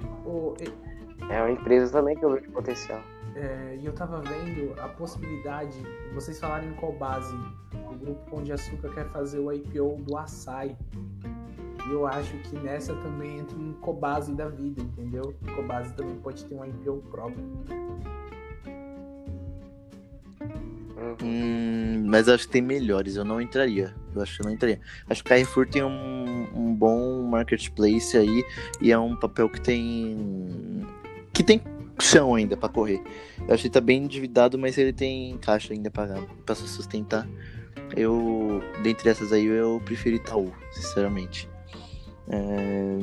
[1.29, 2.99] É uma empresa também que eu vejo potencial.
[3.35, 5.77] É, e eu tava vendo a possibilidade,
[6.13, 7.33] vocês falarem em Cobase,
[7.73, 10.75] o grupo Pão de Açúcar quer fazer o IPO do açaí.
[11.87, 15.33] E eu acho que nessa também entra um Cobase da vida, entendeu?
[15.55, 17.45] Cobase também pode ter um IPO próprio.
[21.21, 23.93] Hum, mas acho que tem melhores, eu não entraria.
[24.13, 24.79] Eu acho que eu não entraria.
[25.09, 28.43] Acho que o Carrefour tem um, um bom marketplace aí
[28.81, 30.87] e é um papel que tem.
[31.33, 31.61] que tem
[31.99, 33.01] chão ainda para correr.
[33.47, 37.27] Eu acho que ele tá bem endividado, mas ele tem caixa ainda para se sustentar.
[37.95, 41.49] Eu, dentre essas aí, eu prefiro Itaú, sinceramente.
[42.27, 42.97] É...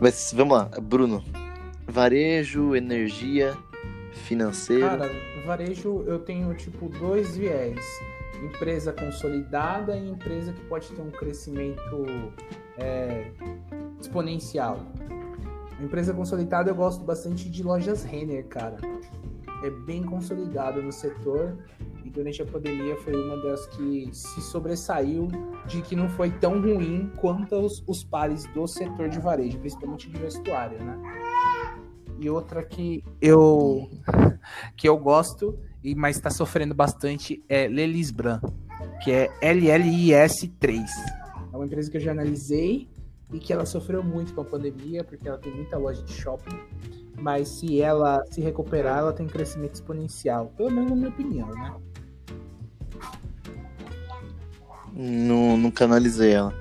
[0.00, 1.24] Mas vamos lá, Bruno.
[1.86, 3.56] Varejo, energia,
[4.12, 4.86] financeiro.
[4.86, 5.10] Cara,
[5.48, 7.80] varejo eu tenho tipo dois viés.
[8.42, 12.06] Empresa consolidada e empresa que pode ter um crescimento
[12.76, 13.30] é,
[13.98, 14.78] exponencial.
[15.80, 18.76] empresa consolidada eu gosto bastante de lojas Renner, cara.
[19.64, 21.56] É bem consolidada no setor
[22.04, 25.28] e durante a pandemia foi uma das que se sobressaiu
[25.66, 30.08] de que não foi tão ruim quanto os, os pares do setor de varejo, principalmente
[30.10, 31.27] de vestuário, né?
[32.18, 33.88] E outra que eu
[34.76, 38.40] que eu gosto e mas está sofrendo bastante é Lelisbran,
[39.02, 40.84] que é LLIS3.
[41.52, 42.88] É uma empresa que eu já analisei
[43.32, 46.58] e que ela sofreu muito com a pandemia porque ela tem muita loja de shopping,
[47.20, 51.74] mas se ela se recuperar, ela tem crescimento exponencial, pelo menos na minha opinião, né?
[54.92, 56.52] Não, nunca analisei ela.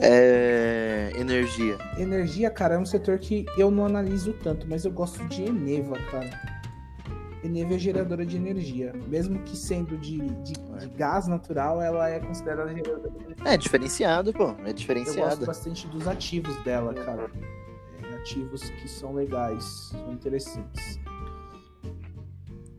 [0.00, 1.12] É...
[1.16, 1.76] Energia.
[1.98, 5.96] Energia, cara, é um setor que eu não analiso tanto, mas eu gosto de Eneva,
[6.10, 6.30] cara.
[7.42, 8.92] Eneva é geradora de energia.
[9.08, 13.44] Mesmo que sendo de, de, de gás natural, ela é considerada geradora de energia.
[13.44, 14.54] É diferenciado, pô.
[14.64, 15.20] É diferenciado.
[15.20, 17.30] Eu gosto bastante dos ativos dela, cara.
[18.02, 21.00] É, ativos que são legais, são interessantes.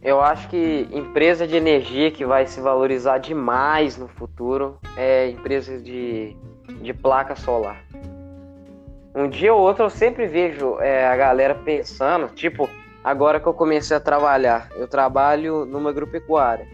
[0.02, 5.80] Eu acho que empresa de energia que vai se valorizar demais no futuro é empresa
[5.80, 6.36] de
[6.82, 7.84] de placa solar.
[9.14, 12.70] Um dia ou outro eu sempre vejo é, a galera pensando, tipo,
[13.04, 16.66] agora que eu comecei a trabalhar, eu trabalho numa agropecuária.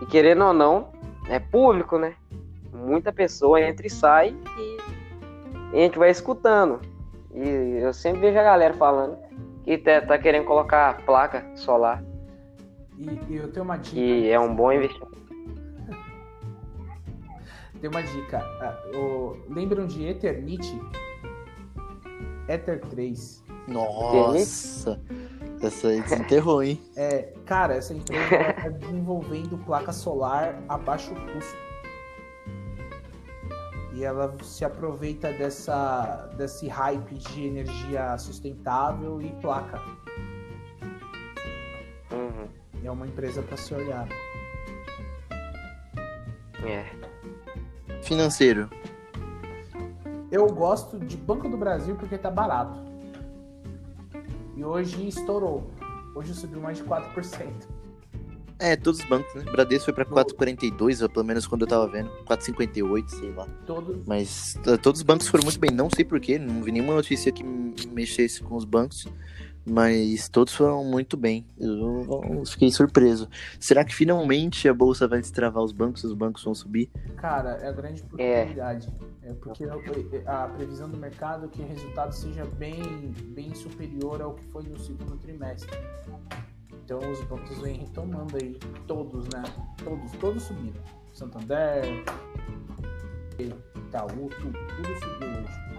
[0.00, 0.88] E querendo ou não,
[1.28, 2.14] é público, né?
[2.72, 4.34] Muita pessoa entra e sai
[5.72, 6.80] e a gente vai escutando.
[7.34, 9.18] E eu sempre vejo a galera falando
[9.64, 12.02] que tá, tá querendo colocar placa solar.
[12.98, 13.96] E, e eu tenho uma dica.
[13.96, 15.23] Que é um bom investimento.
[17.84, 18.42] Tem uma dica.
[18.94, 19.52] Uh, o...
[19.52, 20.80] Lembram de Eternity?
[22.48, 23.44] Ether 3.
[23.68, 24.98] Nossa!
[25.60, 26.80] Essa aí desenterrou, hein?
[26.96, 31.58] É, cara, essa empresa está desenvolvendo placa solar a baixo custo.
[33.92, 39.78] E ela se aproveita dessa, desse hype de energia sustentável e placa.
[42.10, 42.48] Uhum.
[42.82, 44.08] É uma empresa para se olhar.
[46.66, 47.13] É.
[48.04, 48.70] Financeiro.
[50.30, 52.78] Eu gosto de Banco do Brasil porque tá barato.
[54.56, 55.70] E hoje estourou.
[56.14, 57.48] Hoje subiu mais de 4%.
[58.58, 59.42] É, todos os bancos, né?
[59.50, 62.08] Bradesco foi pra 4,42, ou pelo menos quando eu tava vendo.
[62.24, 63.46] 4,58, sei lá.
[63.66, 64.06] Todos.
[64.06, 65.70] Mas todos os bancos foram muito bem.
[65.70, 69.06] Não sei porquê, não vi nenhuma notícia que mexesse com os bancos.
[69.66, 71.46] Mas todos foram muito bem.
[71.58, 73.28] Eu fiquei surpreso.
[73.58, 76.90] Será que finalmente a bolsa vai destravar os bancos e os bancos vão subir?
[77.16, 78.88] Cara, é a grande oportunidade.
[79.22, 79.64] É, é porque
[80.26, 84.64] a previsão do mercado é que o resultado seja bem, bem superior ao que foi
[84.64, 85.70] no segundo trimestre.
[86.84, 89.42] Então os bancos vêm retomando aí, todos, né?
[89.82, 90.82] Todos, todos subiram.
[91.14, 91.84] Santander,
[93.38, 95.73] Itaú, tudo, tudo subiu hoje.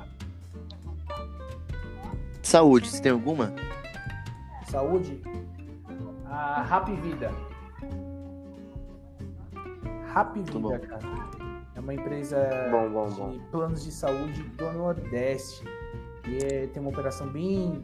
[2.45, 3.51] Saúde, você tem alguma?
[4.67, 5.19] Saúde?
[6.27, 7.31] A Rap Vida.
[10.13, 11.01] Rap Vida, cara.
[11.73, 12.37] É uma empresa
[12.69, 13.39] bom, bom, de bom.
[13.49, 15.65] planos de saúde do Nordeste.
[16.27, 17.83] E é, tem uma operação bem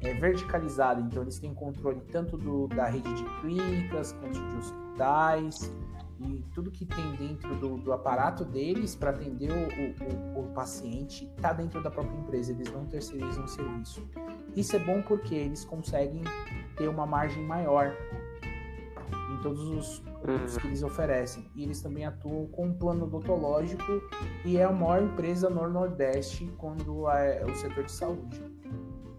[0.00, 1.00] é, verticalizada.
[1.00, 5.72] Então eles têm controle tanto do, da rede de clínicas quanto de hospitais
[6.20, 11.30] e tudo que tem dentro do, do aparato deles para atender o, o, o paciente
[11.36, 14.06] está dentro da própria empresa, eles não terceirizam o serviço.
[14.54, 16.22] Isso é bom porque eles conseguem
[16.76, 17.96] ter uma margem maior
[19.32, 21.50] em todos os produtos que eles oferecem.
[21.54, 24.02] E eles também atuam com um plano odontológico
[24.44, 28.42] e é a maior empresa no Nordeste quando é o setor de saúde.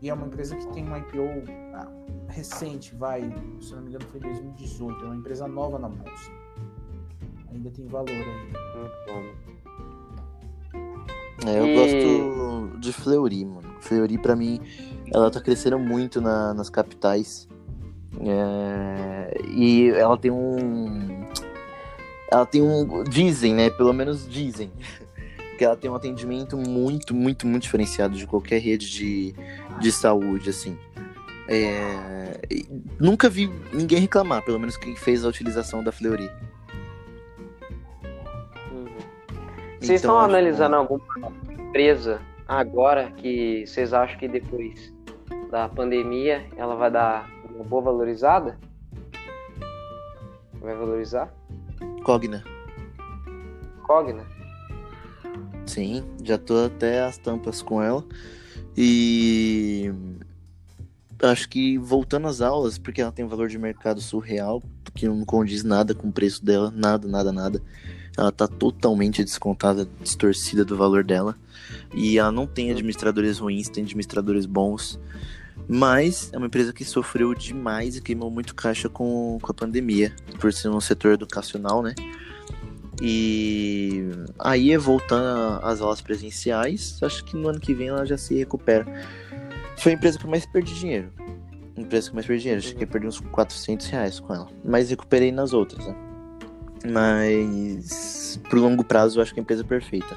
[0.02, 1.43] E é uma empresa que tem uma IPO
[1.76, 1.88] ah,
[2.28, 3.22] recente, vai,
[3.60, 6.41] se não me engano foi em 2018, é uma empresa nova na bolsa
[7.52, 8.52] ainda tem valor aí.
[11.45, 11.76] É, eu e...
[11.76, 13.76] gosto de Fleury, mano.
[13.80, 14.60] Fleury, pra mim,
[15.14, 17.47] ela tá crescendo muito na, nas capitais.
[18.20, 19.41] É...
[19.49, 21.26] E ela tem um.
[22.32, 23.04] Ela tem um.
[23.04, 23.70] Dizem, né?
[23.70, 24.72] Pelo menos dizem.
[25.58, 29.36] Que ela tem um atendimento muito, muito, muito diferenciado de qualquer rede de,
[29.80, 30.76] de saúde, assim.
[31.47, 32.41] É...
[32.99, 36.32] Nunca vi ninguém reclamar, pelo menos quem fez a utilização da Fleury.
[39.82, 41.03] Vocês então, estão analisando alguma
[41.49, 44.93] empresa agora que vocês acham que depois
[45.49, 48.59] da pandemia ela vai dar uma boa valorizada?
[50.61, 51.34] Vai valorizar?
[52.03, 52.43] Cogna.
[53.82, 54.23] Cogna?
[55.65, 58.05] Sim, já tô até as tampas com ela.
[58.77, 59.91] E
[61.23, 64.61] acho que voltando às aulas, porque ela tem um valor de mercado surreal,
[64.93, 67.59] que não condiz nada com o preço dela, nada, nada, nada
[68.18, 71.36] ela tá totalmente descontada, distorcida do valor dela.
[71.93, 74.99] E ela não tem administradores ruins, tem administradores bons.
[75.68, 80.14] Mas é uma empresa que sofreu demais e queimou muito caixa com, com a pandemia,
[80.39, 81.93] por ser um setor educacional, né?
[83.01, 88.36] E aí, voltando às aulas presenciais, acho que no ano que vem ela já se
[88.36, 88.86] recupera.
[89.78, 91.12] Foi a empresa que mais perdi dinheiro.
[91.76, 92.64] A empresa que mais perdi dinheiro.
[92.64, 94.47] Acho que eu perdi uns 400 reais com ela.
[94.64, 96.11] Mas recuperei nas outras, né?
[96.86, 100.15] Mas pro longo prazo eu acho que é a empresa é perfeita.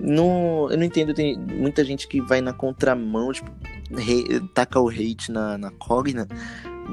[0.00, 3.50] No, eu não entendo, tem muita gente que vai na contramão, tipo,
[3.92, 6.26] re, taca o hate na, na Cogna,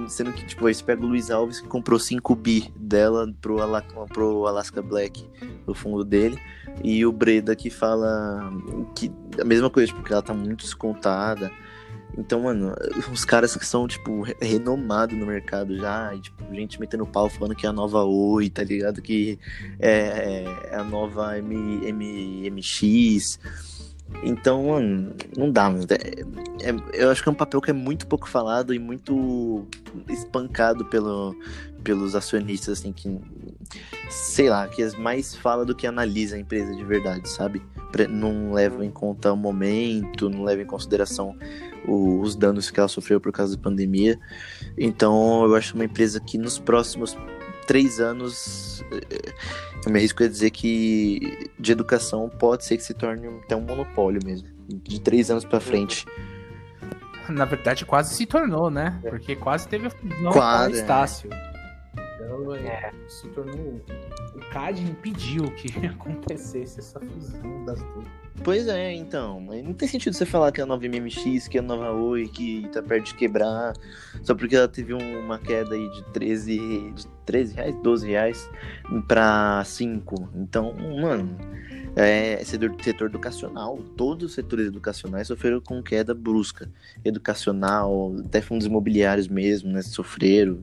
[0.08, 3.84] sendo que, tipo, você pega o Luiz Alves que comprou 5 bi dela pro, Ala,
[4.14, 5.28] pro Alaska Black,
[5.66, 6.40] no fundo dele,
[6.84, 8.52] e o Breda que fala
[8.96, 11.52] que a mesma coisa, porque tipo, ela tá muito descontada.
[12.20, 12.76] Então, mano,
[13.12, 17.56] os caras que são, tipo, renomados no mercado já, e, tipo, gente metendo pau falando
[17.56, 19.02] que é a nova Oi, tá ligado?
[19.02, 19.40] Que
[19.80, 23.40] é, é a nova M, M, MX.
[24.22, 25.86] Então, mano, não dá, mano.
[25.90, 29.66] É, é, eu acho que é um papel que é muito pouco falado e muito
[30.10, 31.34] espancado pelo,
[31.86, 33.18] pelos acionistas, assim, que,
[34.10, 37.62] sei lá, que mais fala do que analisa a empresa de verdade, sabe?
[38.10, 41.36] não levam em conta o momento, não levam em consideração
[41.88, 44.20] os danos que ela sofreu por causa da pandemia.
[44.78, 47.18] Então, eu acho uma empresa que nos próximos
[47.68, 49.34] três anos, eh,
[49.86, 53.62] eu me arrisco a dizer que de educação pode ser que se torne até um
[53.62, 54.48] monopólio mesmo.
[54.68, 56.06] De três anos pra frente.
[57.28, 59.00] Na verdade, quase se tornou, né?
[59.08, 60.80] Porque quase teve a fusão Quase, com é.
[60.80, 61.30] o Estácio.
[62.22, 62.92] Então, é, É.
[63.08, 63.82] se tornou.
[64.36, 68.08] O CAD impediu que acontecesse essa fusão das duas.
[68.44, 69.42] Pois é, então.
[69.42, 72.28] Não tem sentido você falar que é a nova MMX, que é a nova Oi,
[72.28, 73.74] que tá perto de quebrar,
[74.24, 76.58] só porque ela teve um- uma queda aí de 13,
[76.96, 78.50] de 13 reais, 12 reais
[79.10, 80.30] pra 5.
[80.34, 81.38] Então, mano,
[81.98, 83.78] é setor, setor educacional.
[83.98, 86.70] Todos os setores educacionais sofreram com queda brusca.
[87.04, 89.82] Educacional, até fundos imobiliários mesmo, né?
[89.82, 90.60] Sofreram.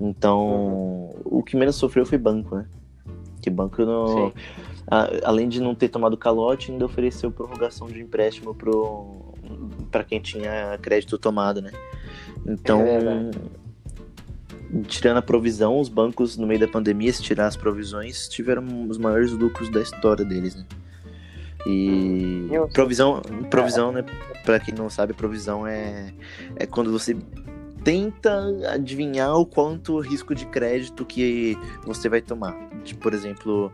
[0.00, 2.66] Então, o que menos sofreu foi banco, né?
[3.42, 4.32] Que banco não.
[4.90, 9.34] A- além de não ter tomado calote, ainda ofereceu prorrogação de empréstimo pro
[9.90, 11.70] para quem tinha crédito tomado, né?
[12.46, 13.30] Então, É
[14.86, 18.98] tirando a provisão, os bancos no meio da pandemia, se tirar as provisões, tiveram os
[18.98, 20.64] maiores lucros da história deles, né?
[21.66, 23.20] E Eu- provisão,
[23.50, 24.04] provisão, né?
[24.44, 26.14] Para quem não sabe, provisão é
[26.56, 27.16] é quando você
[27.84, 32.54] tenta adivinhar o quanto risco de crédito que você vai tomar.
[32.84, 33.72] Tipo, por exemplo,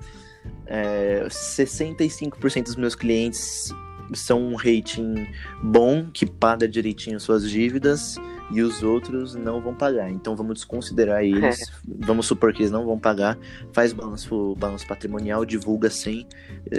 [0.67, 3.73] é, 65% dos meus clientes
[4.15, 5.27] são um rating
[5.63, 8.17] bom, que paga direitinho suas dívidas,
[8.53, 10.09] e os outros não vão pagar.
[10.11, 13.37] Então vamos desconsiderar eles, vamos supor que eles não vão pagar,
[13.73, 16.27] faz balanço, balanço patrimonial, divulga sem,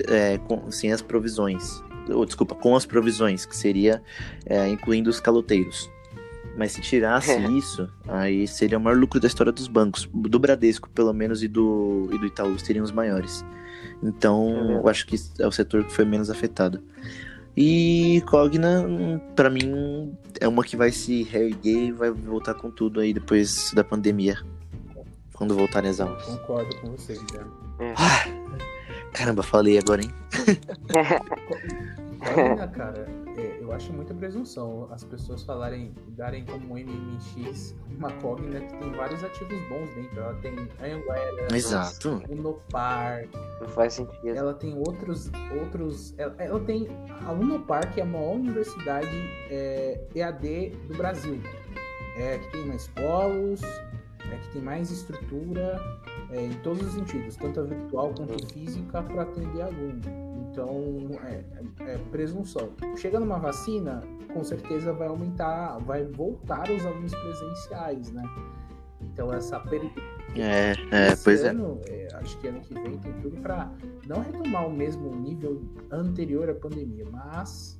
[0.07, 1.84] é, com- sem as provisões.
[2.09, 4.01] Ou, desculpa, com as provisões, que seria
[4.45, 5.89] é, incluindo os caloteiros.
[6.58, 7.49] Mas se tirasse É.
[7.51, 10.10] isso, aí seria o maior lucro da história dos bancos.
[10.12, 13.45] Do Bradesco, pelo menos, e do, e do Itaú seriam os maiores.
[14.01, 16.82] Então, É eu acho que é o setor que foi menos afetado.
[17.55, 18.86] E Cogna,
[19.36, 23.72] pra mim, é uma que vai se reerguer e vai voltar com tudo aí depois
[23.74, 24.38] da pandemia.
[25.34, 26.24] Quando voltarem as aulas.
[26.24, 27.43] Concordo com vocês, já.
[29.14, 30.12] Caramba, falei agora, hein?
[32.20, 33.16] Cogna, cara, é,
[33.68, 39.24] eu acho muita presunção as pessoas falarem, darem como MMX uma Cogna que tem vários
[39.24, 40.20] ativos bons dentro.
[40.20, 42.22] Ela tem Anguera, Exato.
[42.30, 43.26] Unopar,
[43.59, 44.28] Não faz sentido.
[44.36, 45.30] ela tem outros.
[45.59, 46.88] outros ela, ela tem.
[47.26, 49.09] A Unopar, que é a maior universidade
[49.49, 51.41] é, EAD do Brasil.
[52.18, 53.61] É que tem mais polos,
[54.32, 55.80] é que tem mais estrutura
[56.32, 60.01] é, em todos os sentidos, tanto a virtual quanto a física, para atender aluno.
[60.51, 61.43] Então, é,
[61.86, 62.69] é- é presunção.
[62.95, 64.01] Chega numa vacina,
[64.34, 68.23] com certeza vai aumentar, vai voltar os alunos presenciais, né?
[69.01, 69.91] Então, essa peri-
[70.36, 71.49] É, é, esse pois é.
[71.49, 73.71] ano, é, acho que ano que vem tem tudo para
[74.07, 75.61] não retomar o mesmo nível
[75.91, 77.80] anterior à pandemia, mas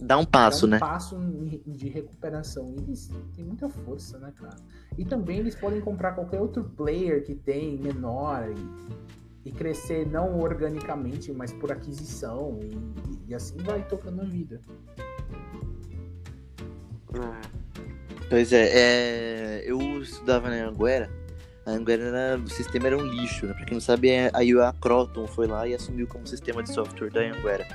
[0.00, 0.78] Dá um passo, dar um né?
[0.78, 1.18] passo
[1.66, 2.74] de recuperação.
[2.76, 4.56] E eles têm muita força, né, cara?
[4.96, 8.48] E também eles podem comprar qualquer outro player que tem menor
[9.44, 14.60] e, e crescer não organicamente, mas por aquisição e, e assim vai tocando a vida.
[18.28, 21.10] Pois é, é, eu estudava na Anguera.
[21.64, 23.54] A Anguera era, o sistema era um lixo, né?
[23.54, 26.72] Pra quem não sabe, é- aí a Croton foi lá e assumiu como sistema de
[26.72, 27.66] software da Anguera.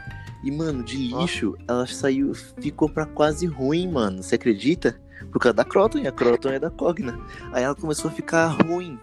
[0.44, 4.22] E, mano, de lixo, ela saiu, ficou pra quase ruim, mano.
[4.22, 5.00] Você acredita?
[5.32, 7.18] Por causa da Croton, e a Croton é da Cogna.
[7.54, 9.00] Aí ela começou a ficar ruim.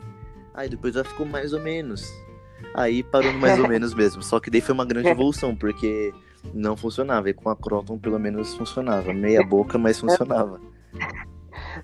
[0.53, 2.13] Aí depois ela ficou mais ou menos.
[2.75, 4.23] Aí parou mais ou menos mesmo.
[4.23, 6.13] Só que daí foi uma grande evolução, porque
[6.53, 7.31] não funcionava.
[7.31, 9.13] E com a Croton, pelo menos, funcionava.
[9.15, 10.61] Meia boca, mas funcionava.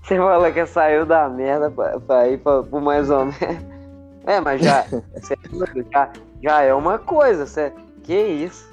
[0.03, 3.37] Você fala que saiu da merda pra, pra ir pra, pro mais ou menos.
[4.27, 4.83] É, mas já,
[5.23, 5.39] cê-
[5.93, 8.69] já, já é uma coisa, cê, que isso?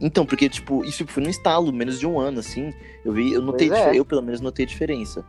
[0.00, 2.72] Então, porque, tipo, isso foi no estalo, menos de um ano, assim.
[3.04, 3.96] Eu vi, eu notei, é.
[3.98, 5.24] eu pelo menos notei a diferença.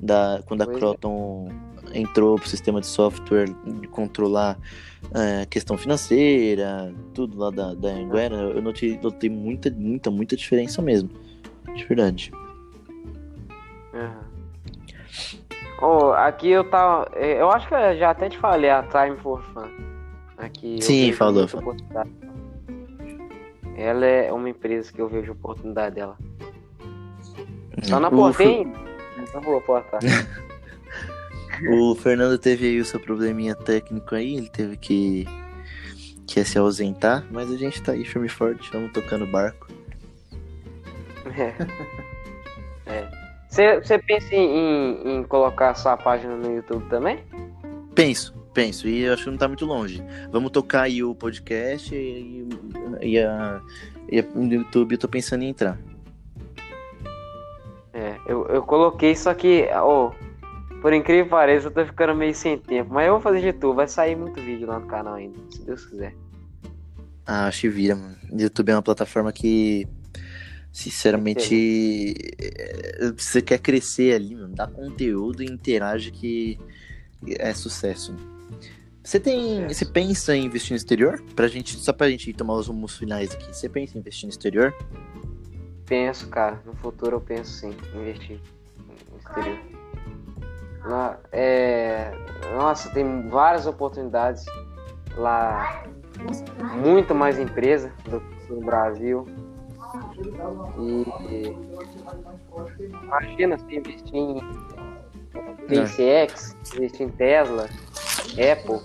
[0.00, 0.80] Da, quando a Pois é.
[0.80, 1.48] Croton
[1.92, 3.48] entrou pro sistema de software
[3.80, 4.58] de controlar
[5.12, 10.80] a questão financeira, tudo lá da, da Anguera, eu notei, notei muita, muita, muita diferença
[10.80, 11.10] mesmo.
[11.74, 12.32] De verdade.
[13.92, 14.32] Aham.
[15.82, 17.10] Ô, aqui eu tava.
[17.14, 19.68] eh, Eu acho que eu já até te falei a Time for Fun.
[20.38, 21.46] Aqui Sim, falou.
[23.76, 26.16] Ela é uma empresa que eu vejo oportunidade dela.
[27.82, 28.72] Só na O portinha.
[29.34, 30.00] Não vou portar.
[31.70, 35.24] O Fernando teve aí o seu probleminha técnico aí, ele teve que,
[36.26, 39.68] que se ausentar, mas a gente tá aí firme e forte, vamos tocando barco.
[43.48, 47.22] Você pensa em, em- em colocar sua página no YouTube também?
[47.94, 50.04] Penso, Penso, e acho que não tá muito longe.
[50.30, 52.46] Vamos tocar aí o podcast e,
[53.00, 53.62] e, a,
[54.10, 55.78] e a, no YouTube eu tô pensando em entrar.
[57.94, 60.12] É, eu, eu coloquei, só que, ó,
[60.82, 62.92] por incrível que pareça, eu tô ficando meio sem tempo.
[62.92, 65.62] Mas eu vou fazer de tudo, vai sair muito vídeo lá no canal ainda, se
[65.62, 66.14] Deus quiser.
[67.24, 68.16] Ah, acho que vira, mano.
[68.32, 69.86] YouTube é uma plataforma que,
[70.70, 76.58] sinceramente, é, você quer crescer ali, mano, dá conteúdo e interage que
[77.38, 78.14] é sucesso.
[79.02, 79.66] Você tem.
[79.66, 81.20] Você pensa em investir no exterior?
[81.34, 83.46] Pra gente, só pra gente tomar os rumos finais aqui.
[83.52, 84.74] Você pensa em investir no exterior?
[85.86, 86.62] Penso, cara.
[86.64, 88.40] No futuro eu penso sim, investir
[89.10, 89.58] no exterior.
[90.84, 92.12] Na, é,
[92.56, 94.44] nossa, tem várias oportunidades
[95.16, 95.84] lá.
[96.76, 99.26] Muito mais empresa do que no Brasil.
[100.78, 101.56] E
[103.02, 104.40] imagina se investir em
[105.66, 107.68] SpaceX, investir em Tesla,
[108.32, 108.80] Apple.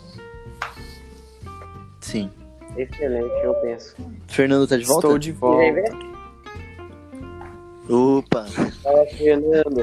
[1.99, 2.31] Sim.
[2.75, 3.95] Excelente, eu penso.
[4.27, 5.07] Fernando tá de volta?
[5.07, 5.63] Estou de volta.
[7.87, 7.91] E?
[7.91, 8.45] Opa!
[8.83, 9.81] Fala, Fernando.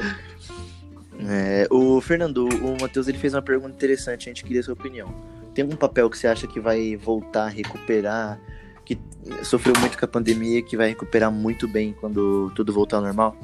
[1.27, 4.73] É, o Fernando, o Matheus ele fez uma pergunta interessante, a gente queria a sua
[4.73, 5.13] opinião.
[5.53, 8.39] Tem algum papel que você acha que vai voltar a recuperar,
[8.83, 8.99] que
[9.43, 13.35] sofreu muito com a pandemia, que vai recuperar muito bem quando tudo voltar ao normal?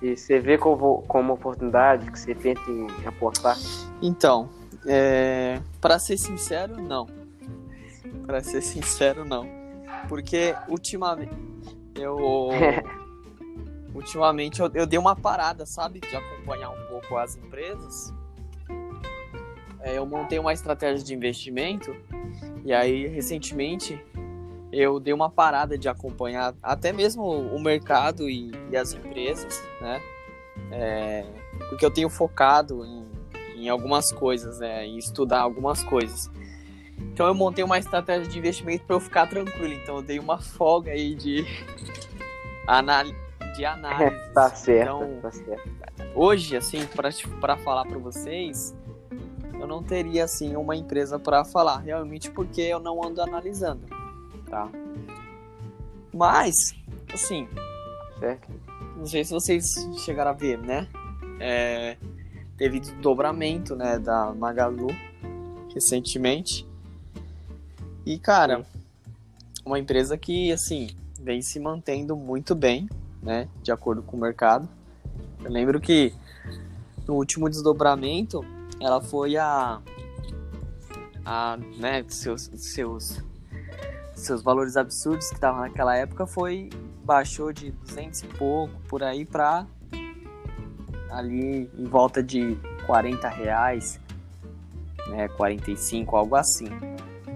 [0.00, 3.56] E você vê como, como oportunidade que você tenta em apostar?
[4.00, 4.48] Então,
[4.86, 5.60] é...
[5.80, 7.06] para ser sincero, não.
[8.26, 9.46] Para ser sincero, não.
[10.08, 11.34] Porque ultimamente
[11.94, 12.16] eu
[13.94, 18.12] ultimamente eu, eu dei uma parada, sabe, de acompanhar um pouco as empresas.
[19.80, 21.94] É, eu montei uma estratégia de investimento
[22.64, 24.02] e aí recentemente
[24.72, 30.02] eu dei uma parada de acompanhar até mesmo o mercado e, e as empresas, né?
[30.70, 31.24] É,
[31.68, 33.06] porque eu tenho focado em,
[33.56, 34.86] em algumas coisas, né?
[34.86, 36.30] Em estudar algumas coisas.
[36.98, 39.72] Então eu montei uma estratégia de investimento para eu ficar tranquilo.
[39.74, 41.44] Então eu dei uma folga aí de,
[42.66, 43.06] anál
[43.56, 44.16] de análise.
[44.32, 45.68] tá certo, Então, tá certo.
[46.14, 46.80] hoje, assim,
[47.40, 48.74] para falar para vocês,
[49.58, 53.86] eu não teria assim uma empresa para falar, realmente porque eu não ando analisando,
[54.48, 54.68] tá?
[56.12, 56.74] Mas,
[57.12, 57.48] assim,
[58.18, 58.48] certo.
[58.96, 60.86] não sei se vocês chegaram a ver, né?
[61.40, 61.96] É,
[62.56, 64.88] teve desdobramento, né, da Magalu
[65.72, 66.66] recentemente.
[68.04, 68.64] E, cara,
[69.64, 70.88] uma empresa que, assim,
[71.20, 72.88] vem se mantendo muito bem,
[73.22, 74.68] né, de acordo com o mercado.
[75.44, 76.14] Eu lembro que
[77.06, 78.44] no último desdobramento,
[78.80, 79.80] ela foi a,
[81.24, 83.22] a né, seus, seus,
[84.14, 86.70] seus valores absurdos que estavam naquela época foi
[87.04, 89.66] baixou de 200 e pouco por aí para
[91.10, 94.00] ali em volta de 40 reais,
[95.08, 96.68] né, 45, algo assim.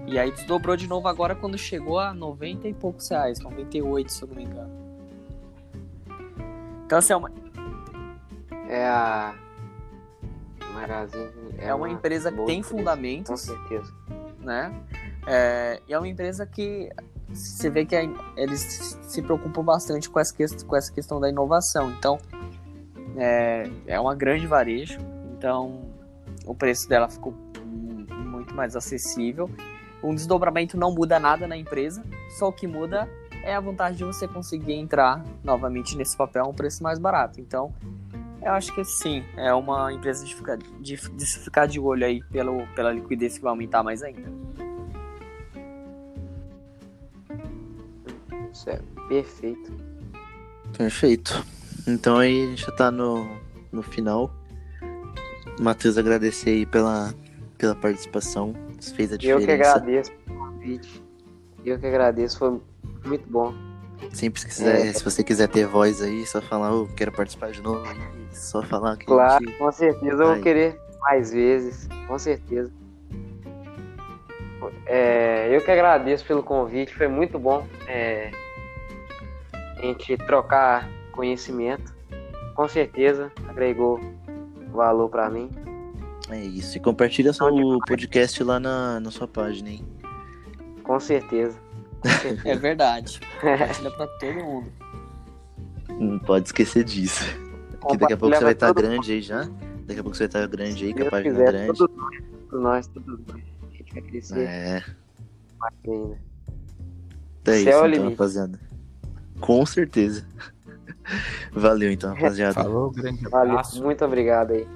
[0.07, 4.21] E aí desdobrou de novo agora quando chegou a 90 e poucos reais, 98 se
[4.23, 4.71] eu não me engano.
[6.85, 7.31] Então assim, é uma,
[8.67, 9.33] É a
[10.73, 11.29] Magazine.
[11.57, 13.29] é uma empresa que tem fundamentos.
[13.29, 13.93] Com certeza.
[14.39, 14.73] né?
[15.27, 16.89] É, e é uma empresa que
[17.29, 18.03] você vê que a-
[18.35, 20.33] eles se preocupam bastante com essa,
[20.65, 21.91] com essa questão da inovação.
[21.91, 22.17] Então,
[23.17, 24.99] é, é uma grande varejo.
[25.37, 25.81] Então,
[26.45, 27.33] o preço dela ficou
[27.65, 29.49] mu- muito mais acessível.
[30.03, 32.03] Um desdobramento não muda nada na empresa,
[32.37, 33.07] só o que muda
[33.43, 37.39] é a vontade de você conseguir entrar novamente nesse papel a um preço mais barato.
[37.39, 37.73] Então,
[38.41, 42.23] eu acho que sim, é uma empresa de ficar de, de ficar de olho aí
[42.31, 44.27] pelo, pela liquidez que vai aumentar mais ainda.
[48.51, 49.71] Isso é perfeito.
[50.77, 51.45] Perfeito.
[51.87, 53.27] Então aí a gente já tá no,
[53.71, 54.31] no final.
[55.59, 57.13] Matheus, agradecer aí pela,
[57.57, 58.55] pela participação.
[58.79, 59.45] Isso fez a Eu diferença.
[59.45, 61.03] que agradeço pelo convite.
[61.65, 62.61] Eu que agradeço, foi
[63.05, 63.53] muito bom.
[64.11, 64.93] Sempre que quiser, É.
[64.93, 67.83] se você quiser ter voz aí, só falar, ô, quero participar de novo.
[68.31, 72.71] Só falar que Claro, gente- com certeza eu vou querer mais vezes, com certeza.
[74.85, 78.31] É, eu que agradeço pelo convite, foi muito bom é,
[79.77, 81.93] a gente trocar conhecimento.
[82.55, 83.99] Com certeza agregou
[84.71, 85.49] valor pra mim.
[86.29, 86.77] É isso.
[86.77, 89.85] E compartilha só o podcast lá na, na sua página, hein?
[90.83, 91.57] Com certeza.
[92.45, 93.19] É verdade.
[93.39, 94.71] Compartilha pra todo mundo.
[95.99, 97.23] Não pode esquecer disso.
[97.79, 99.43] Porque daqui a pouco você vai estar todo grande aí já.
[99.85, 101.77] Daqui a pouco você vai estar grande aí, Se com a Deus página quiser, grande.
[101.77, 102.17] Tudo nós,
[102.49, 103.41] tudo nós, tudo nós.
[103.71, 104.83] A gente vai crescer É,
[105.59, 106.17] mais ainda.
[107.47, 108.11] é isso Céu é o então, limite.
[108.11, 108.59] rapaziada.
[109.39, 110.25] Com certeza.
[111.51, 112.53] Valeu então, rapaziada.
[112.53, 113.83] Falou, grande Valeu, abraço.
[113.83, 114.67] muito obrigado aí.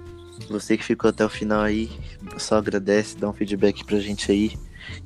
[0.49, 1.89] Você que ficou até o final aí,
[2.37, 4.53] só agradece, dá um feedback pra gente aí.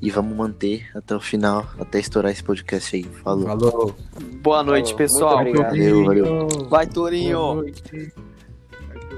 [0.02, 3.02] E vamos manter até o final, até estourar esse podcast aí.
[3.02, 3.46] Falou.
[3.46, 3.96] Falou.
[4.42, 4.98] Boa noite, Falou.
[4.98, 5.42] pessoal.
[5.42, 6.04] Muito obrigado.
[6.04, 6.48] Valeu, valeu.
[6.68, 7.38] Vai, Torinho.
[7.38, 8.12] Boa noite.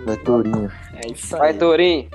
[0.05, 0.73] Vai, Tourinho.
[0.95, 1.41] É isso aí.
[1.41, 2.09] Vai, Torinho.